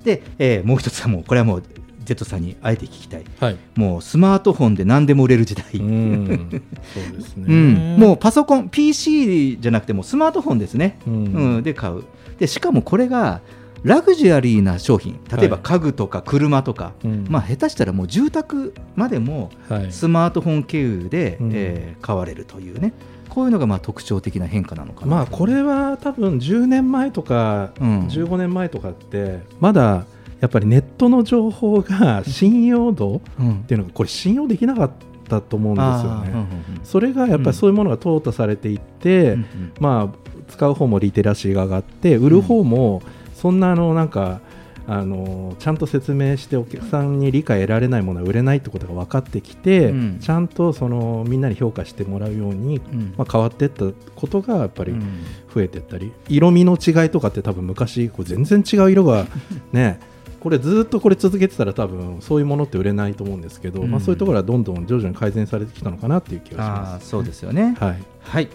[0.05, 1.62] で、えーもう一つはもう、これはもう、
[2.05, 3.57] Z さんにあえて聞きたい、はい。
[3.74, 6.62] もうスマートフォンで何でも売れる時代、うん。
[6.95, 7.97] そうですね、うん。
[7.99, 11.14] もうパソコン、PC じゃなくてもうスマートフォンですね、うん。
[11.14, 11.62] うん。
[11.62, 12.05] で買う。
[12.39, 13.43] で、しかもこれが
[13.85, 15.64] ラグジュアリーな商品、例えばはい。
[15.64, 17.26] 家具とか車とか、うん。
[17.29, 19.93] まあ、下手したらもう住宅までもはい。
[19.93, 21.51] スマートフォン経由で、うん。
[21.55, 22.93] えー買われるというね、
[23.29, 28.01] こういうのがまあ特徴的な変化なのかなまあこれは多分10年前とかうん。
[28.09, 30.07] 15年前とかってまだ
[30.41, 33.53] やっぱりネットの情報が信用度うん。
[33.61, 34.91] っていうのがこれ信用できなかっ
[35.29, 36.64] たと思うんですよあーうんうんね。
[36.79, 36.85] うん。
[36.85, 39.72] それがやっぱりそういうものが淘汰されていって、うんうん。
[39.81, 43.03] まあ使う方もリテラシーが上がって売る方も
[43.39, 44.41] そんなあのなんか
[44.89, 50.18] あのちゃんと説明してお客さんに理解得られないものは売れないってことが分かってきて、うん。
[50.18, 53.14] ちゃんとそのみんなに評価してもらうように、うん。
[53.18, 53.84] まあ、変わっていった
[54.16, 55.24] ことがやっぱりうん。
[55.55, 59.26] 増えていったり、色味の違いとかって多分昔こう全然違う色が
[59.72, 60.01] ね
[60.41, 63.91] これずっとこれ続けてたら多分そういうものって売れないと思うんですけど、うん。
[63.91, 67.74] まあ、そういうところはどんどん徐々に改善されてきたのかなっていう気がしあまーそうですよね。
[67.76, 67.84] す。
[67.84, 67.97] はい。
[68.22, 68.49] はい、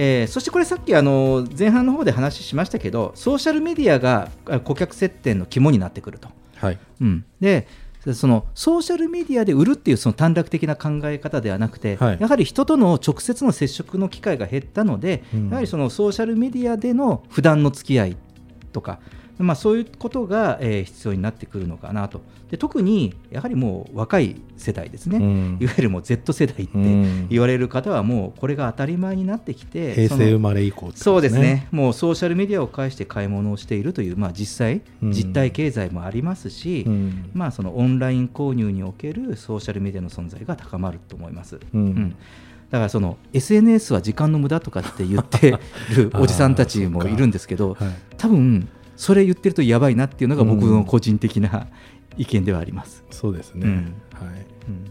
[0.00, 6.28] えーそしてこれさっきあの前半の方で話しましたけどソーシャルメディアがあ顧客接点の肝になってくると。
[6.54, 6.78] はい。
[7.00, 7.66] うん、で
[8.14, 12.18] そのソーシャルメディアで売るっていうその短絡的な考え方ではなくて、はい。
[12.20, 18.16] やはり人との直接の接触の機会が減ったので、うんやはりそのソーシャルメディアでの普段の付き合い
[18.72, 19.00] とか、
[19.38, 22.20] まあ、そういうことが、えー必要になってくるのかなと。
[22.50, 25.58] で特にやはりもう若い世代ですね、うん。
[25.60, 27.28] いわゆるもう Z 世代ってうん。
[27.28, 35.12] 言われる方はもうこれが当たり前になってきて平その成生まれ以降ってことそうですね、もうソーシャルメディアを介して買い物をしているという、まあ、実際、うん。
[35.12, 37.30] 実体経済もありますし、うん。
[37.34, 41.60] まあ、そのオンライン購入におけるソーシャルメディアの存在が高まると思います。
[41.74, 41.80] うん。
[41.80, 42.16] うん。
[42.70, 45.58] だからその SNS は時間の無駄とかって言って
[45.94, 47.88] る おじさんたちもいるんですけど、はい。
[48.16, 48.68] 多分
[48.98, 51.68] それ言ってるとやばいなっていうのが僕の個人的な
[52.16, 53.04] 意見ではあります。
[53.10, 53.74] そうですね、うん。
[54.12, 54.46] はい。
[54.68, 54.84] うん。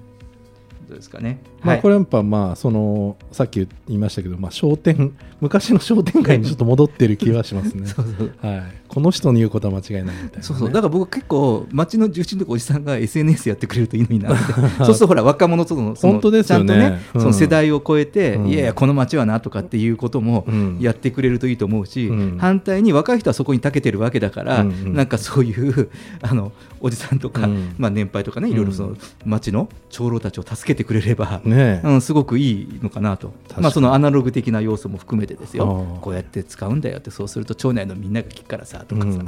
[0.87, 1.41] どうですかね。
[1.61, 7.85] まあ、はいこれはやっぱまあそのさっき言いましたけど、まあ、商店 昔の商店街にちょっと戻ってる気はしますね。
[7.87, 10.67] そうそうはい、この人の言うことは間違いないみたいなね、そうそう。
[10.69, 14.53] だから僕結構街の重鎮のおじさんが SNS やってくれるといいのになって
[14.83, 16.67] そうするとほら若者とのその本当ですよね。
[16.67, 17.21] ちゃんとね、うん。
[17.21, 18.47] その世代を超えて、うん。
[18.47, 20.77] いやいやこの街はなとかっていうこともうん。
[20.79, 22.37] やってくれるといいと思うし、うん。
[22.39, 24.93] 反対に若い人はそこに長けてるわけだから、うんうん。
[24.93, 25.89] なんかそういう
[26.21, 27.75] あのおじさんとか、うん。
[27.77, 28.95] まあ、年配とかねいろいろその
[29.25, 31.87] 街の長老たちを助けてくれれば、ねえ。
[31.87, 33.33] うん、すごくいいのかなと。
[33.59, 35.99] まあ、そのアナログ的な要素も含めてですよ。
[36.01, 39.27] こうやって使うんだよってそうすると町内のみんなが聞くからさとかさ、うん。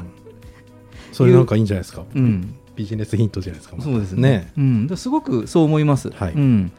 [1.11, 2.55] それなんかいいんじゃないですか、うん。
[2.76, 3.82] ビジネスヒントじゃないですか。
[3.82, 4.51] そうですね。
[4.57, 6.09] うん、すごくそう思います。
[6.11, 6.34] はい。
[6.34, 6.72] うん。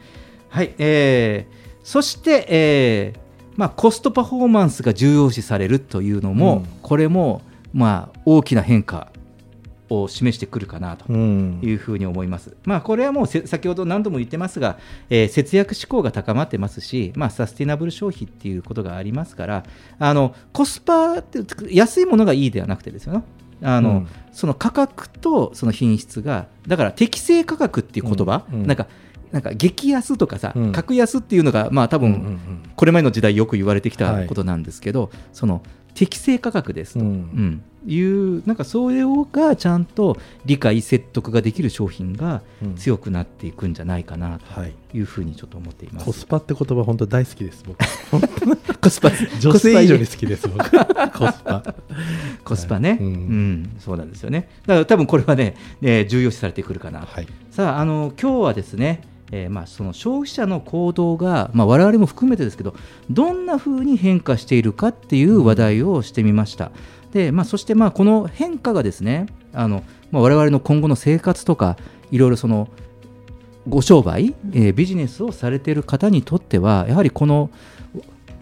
[0.49, 3.19] はいえーそして、えー
[3.55, 6.65] まあ、コストパフォーマンスが重要視されるというのも、うん。
[6.81, 7.41] これも、
[7.73, 9.10] まあ、大きな変化
[9.91, 11.59] を示してくるかなとうん。
[11.61, 12.55] いうふうに思います。
[12.65, 14.77] まあ、これはもうせ先ほど何度も言ってますが、
[15.09, 19.63] えー節約志向が高まってますし、まあ、サスティナブル消費っていうことがありますから、
[19.99, 21.39] あのコスパって
[21.75, 23.23] 安いものがいいではなくてですよね。
[23.63, 24.07] あの、うん。
[24.31, 28.87] その価格とその品質がだから適正価格っていう言葉、うんうんなんか
[29.31, 30.71] なんか激安とかさ、うん。
[30.73, 32.39] 格安っていうのがまあ多分、うんうん
[32.75, 34.23] これまでの時代よく言われてきはい。
[34.23, 35.61] たことなんですけど、その
[35.93, 37.05] 適正価格ですと、うん。
[37.05, 42.75] うんいうなんかそれをがちゃんと理解説得ができる商品がうん。
[42.75, 44.73] 強くなっていくんじゃないかなはい。
[44.91, 46.05] というふうにちょっと思っています。
[46.05, 47.77] コスパって言葉本当大好きです僕。
[48.81, 50.69] コスパ女性以上に好きです僕。
[50.69, 50.77] コ
[51.31, 51.59] スパ。
[51.61, 51.75] パ。
[52.43, 53.11] コスパね、ううん。
[53.63, 54.49] んそうなんですよね。
[54.65, 57.07] だから多分これはね、えー重要視されてくるかなと。
[57.07, 57.27] はい。
[57.51, 59.01] さああの今日はですね、
[59.31, 62.75] えーまあ、その消費者の行動が、まあ、我々も含めてですけど
[63.09, 66.71] どんな風に変化しているかっていう話題をしてみました。
[67.11, 71.77] でまあ、そしてまあこの変化がですねあの、まあ、我々の今後の生活とか
[72.09, 72.69] いろいろその
[73.67, 77.49] ご商売、えービジネスをされている方にとってはやはりこの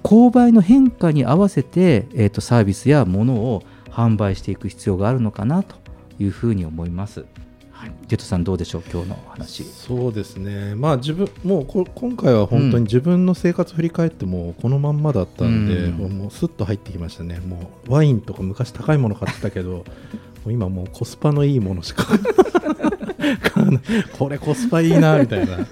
[0.04, 5.76] 購買の変化に合わせて、えー、とサービスやものを販売していく必要があるのかなと
[6.20, 7.26] いうふうに思います。
[7.80, 8.84] はい、トさんどうでしょう？
[8.92, 9.64] 今日のお話。
[9.64, 16.18] そうですね、まあ自分もうこ今回は本当に自分の生活振り返ってもこのまんまだったんで、うん。
[16.18, 19.86] もうスッと入ってきましたね、もうワインとか昔高いもの買ってたけど、
[20.44, 22.04] もう今もうコスパのいいものしか
[23.42, 23.84] 買わない。
[24.12, 25.66] これコスパいいなみたいな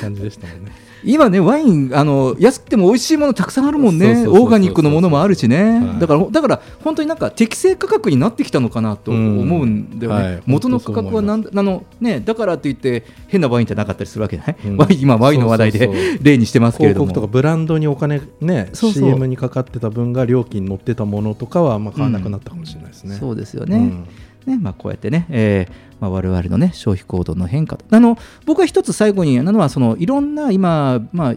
[0.00, 0.72] 感じでしたもんね。
[1.04, 4.26] 今ねワインあの安くても美味しいものたくさんあるもんね。
[4.26, 5.98] オーガニックのものもあるしね、はい。
[5.98, 10.42] だからだから本当になんか適正価格になってきたのかなと思うんだよね、うんはい。
[10.46, 15.00] 元の価格はなんあの、ね、だからといって変なワインじゃなかったりするわけじゃない、うん。
[15.00, 17.12] 今ワインの話題で例にしてますけれ広ども。
[17.12, 18.92] 告とかブランドにお金ねそう。
[18.92, 23.16] そう CM にかかってた分が料金に乗ってたものとかはあんま買わなくなったかもしれないですね。
[23.16, 23.76] そうですよね。
[23.76, 24.06] うん。
[24.46, 27.84] ねまあ、こうやってね、えーまあ、我々の、ね、消費行動の変化と。
[27.90, 31.36] あの僕は一つ最後になのはそのいろんな今、まあ、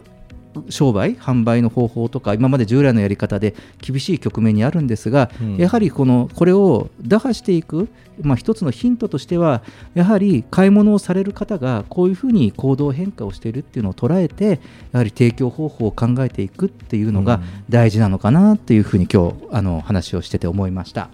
[0.69, 5.57] 商売販売の方法とか今まで従来のやり方で厳しい局面にあるんですが、うん。
[5.57, 7.89] やはりこのこれを打破していく、
[8.21, 14.59] まあ、一つのヒントとしてはやはり買い物をされる方がこういうふうに行動変化をしているっていうのを捉えて
[14.91, 17.41] やはり提供方法を考えていくっていうのがうん。
[17.69, 21.09] 大事なのかなっていうふうに今日あの話をしてて思いました。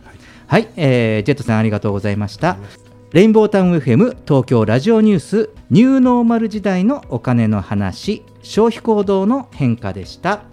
[0.47, 2.58] はい、えージェットさんありがとうございました。
[3.12, 10.49] レインボータウン FM 東京ラジオニュースニューノーマル時代のお金の話消費行動の変化でした。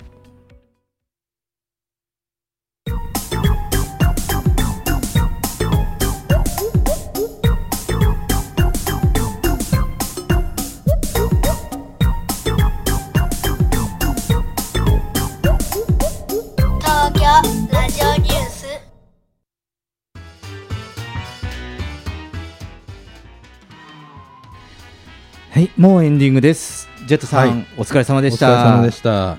[25.57, 26.87] はい、もうエンディングです。
[27.07, 27.67] ジェットさん、はい。
[27.79, 28.53] お疲れ様でした。
[28.53, 29.39] お疲れ様でした。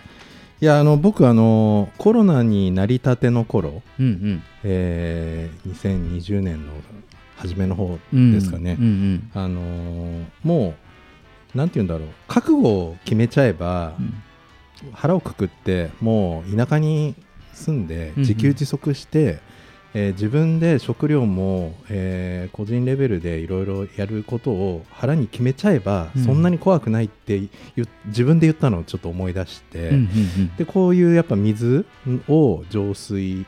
[0.60, 6.74] いやあの僕あのコロナになりたての頃、うんえー2020年の
[7.36, 10.74] 初めの方うんですかね、うんうんあのーも
[11.54, 12.08] うなんて言うんだろう。
[12.28, 14.24] 覚悟を決めちゃえば、うん。
[14.94, 17.14] 腹をくくってもう田舎に
[17.54, 18.22] 住んでうん。
[18.22, 19.38] 自給自足して、
[19.98, 26.24] えー自分で食料も、えー個人レベルでいろいろやることを腹に決めちゃえば、うん。
[26.24, 27.42] そんなに怖くないって
[28.06, 31.86] 自分で言ったのをちょっと思い出して、うんうんでこういうやっぱ水
[32.28, 33.46] を浄水、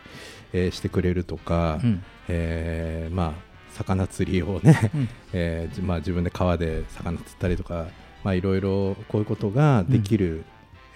[0.53, 2.03] えーしてくれるとか、うん。
[2.29, 5.09] えーまあ魚釣りをね、うん。
[5.33, 7.87] えーじまあ、自分で川で魚釣ったりとか
[8.23, 10.43] まあいろいろこういうことができる、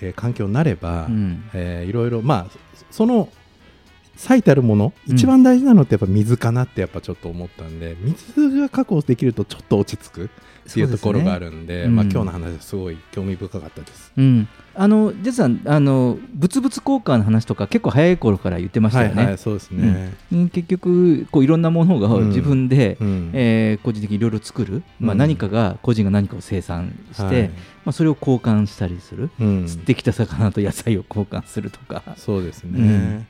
[0.02, 1.44] えー環境になれば、うん。
[1.54, 2.58] えーいろいろまあ
[2.90, 3.30] その
[4.16, 5.16] 最たるもの、うん。
[5.16, 11.96] 一番大事なのってやっぱ水かなってやっぱちょっと思ったんで水が確保できるとちょっと落ち着くっていうところがあるんでねうん。
[11.96, 14.14] まあ、今日の話すごい興味深かったです。
[14.16, 19.16] うん、あの実はあの物々交換の話とか結構早い頃から言ってましたよね。
[19.16, 20.14] はいはい、そうですね。
[20.32, 20.50] うん。
[20.50, 22.28] 結局こういろんなものがうん。
[22.30, 23.32] 自分で、うん。
[23.34, 25.18] えー個人的にいろいろ作る、まあ、うん。
[25.18, 27.50] 何かが個人が何かを生産して、はい。
[27.50, 27.56] ま
[27.88, 29.68] あ、それを交換したりする、うん。
[29.68, 32.04] 釣ってきた魚と野菜を交換するとか。
[32.18, 33.26] そうですね。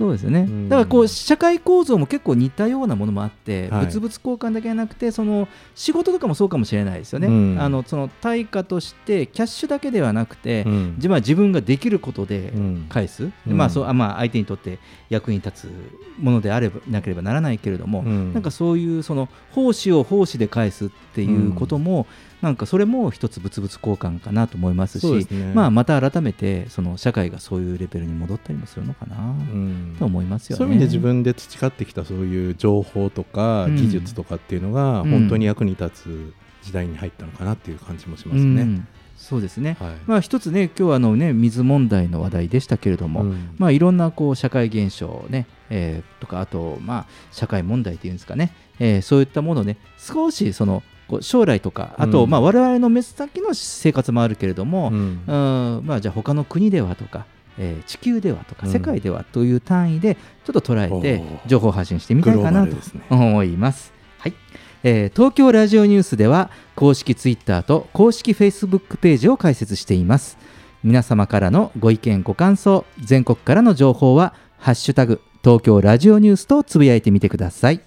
[0.00, 0.68] うんそうですよね、うん。
[0.70, 3.84] だからこう社会構造も結構似たようなものもあって、はい。
[3.84, 7.60] 物々交換だけじゃなくてその仕事とかもそうかもしれないですよね、うん。
[7.60, 10.94] あのその対価としてキャッシュだけではなくて、うん。
[10.96, 12.86] 自分は自分ができることでうん。
[12.88, 13.56] 返す、うん。
[13.58, 14.78] まあそうあまあ、相手にとって
[15.10, 15.70] 役に立つ
[16.18, 18.32] ものであればなければならないけれども、うん。
[18.32, 22.06] なんかそういうその奉仕を奉仕で返すっていうことも、
[22.40, 25.52] なんかそれも一つ物々交換かなと思いますしね。
[25.54, 29.20] まあ、また改めてその社会がそういうレベルに戻ったりもするのかな、う
[29.54, 30.58] んと思いますよね。
[30.58, 33.76] そういう意味で自分で培ってきたそういう情報とかうん。
[33.76, 35.10] 技術とかっていうのがうん。
[35.10, 36.32] 本当に役に立つ
[36.62, 38.62] 時代に入ったのかなっていう感じもしますね。
[38.62, 38.86] うん。
[39.16, 39.92] そうですね、はい。
[40.06, 43.54] まあ、一つね今日はあの、ね、水問題の話題でしたけれども、うん。
[43.58, 54.96] まあ、いろんなこう社会現象、ねえーとかあと、まあ、社会問題っていうんですかね、えーそういったものをね少しそのこう将来とかあと、うんまあ、我々の目先の生活もあるけれども、うん。
[55.26, 55.86] うん。
[55.86, 57.26] まあ、じゃあ他の国ではとか、
[57.62, 62.74] えー地球ではとかうん世界ではという単位でちょっと捉えて情報発信してみたいかなと
[63.10, 63.92] 思います。
[64.18, 64.34] はい
[64.82, 70.38] えー東京ラジオニュースでは公式ツイッターと公式フェイスブックページを開設しています。
[70.82, 77.80] 皆様からのご意見ご感想全国からの情報は「ハッシュタグ東京ラジオニュース」とつぶやいてみてください。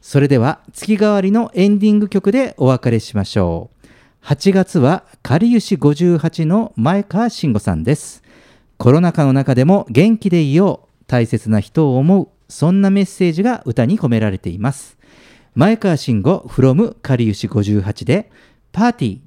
[0.00, 3.86] それでは月替わりのエンディング曲でお別れしましょう。
[4.24, 8.22] 8月はかりゆし58の前川慎吾さんです。
[8.80, 14.96] コロナ禍の中でも元気でいよう大切な人を思うそんなメッセージが歌に込められています。
[15.54, 18.30] 前川慎吾 from かりゆし58で
[18.72, 19.20] パーティー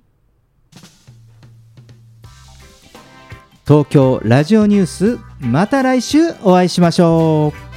[3.67, 7.72] 東京ラジオニュースまた来週お会いしましょう。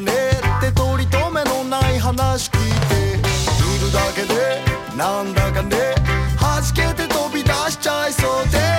[0.00, 0.12] ね
[0.58, 3.00] って取り留めのない話聞いて。
[3.10, 4.60] いるだけで
[4.96, 5.94] なんだかね。
[6.40, 8.69] 弾けて飛び出しちゃいそうで。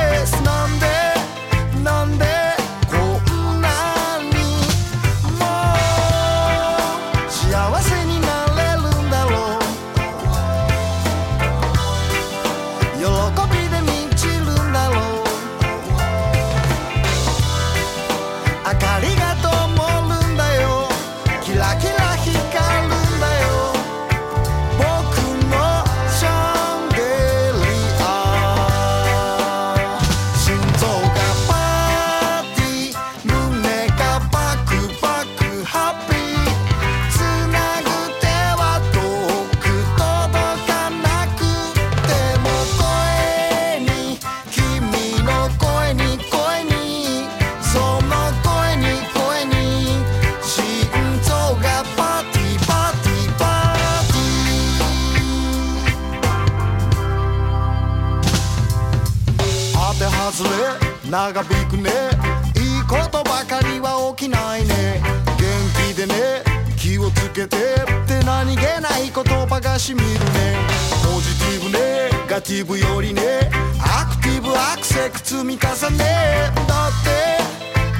[72.62, 73.50] ィブよりね。
[73.80, 76.52] アクティブアクセク積み重ね。
[76.68, 77.10] だって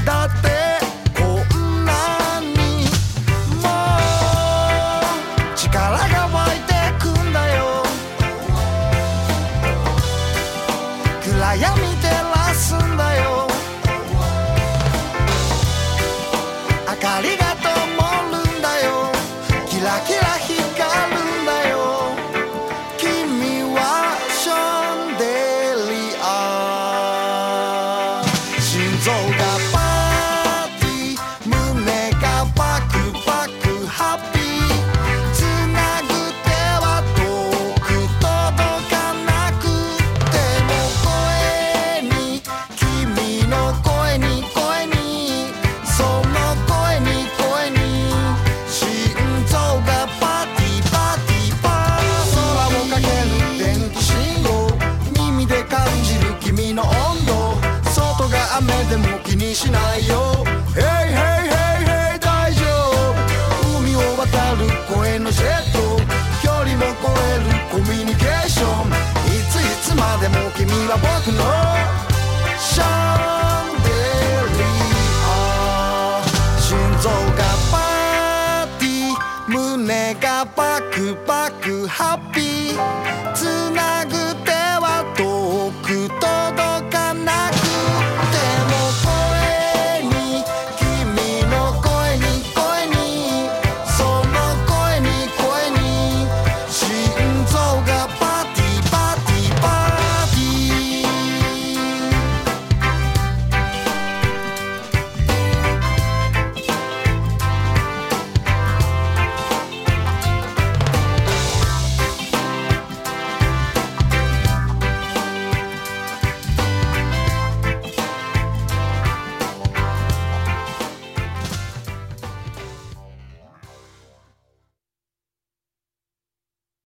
[0.06, 0.48] だって
[1.20, 1.24] こ
[1.58, 1.92] んな
[2.42, 2.86] に
[3.62, 3.70] も
[5.54, 7.84] う力が湧いてくんだよ。
[11.24, 13.48] 暗闇照らすんだよ。
[16.88, 17.68] 明かりが灯
[18.32, 19.12] るんだよ。
[19.68, 20.21] キラキラ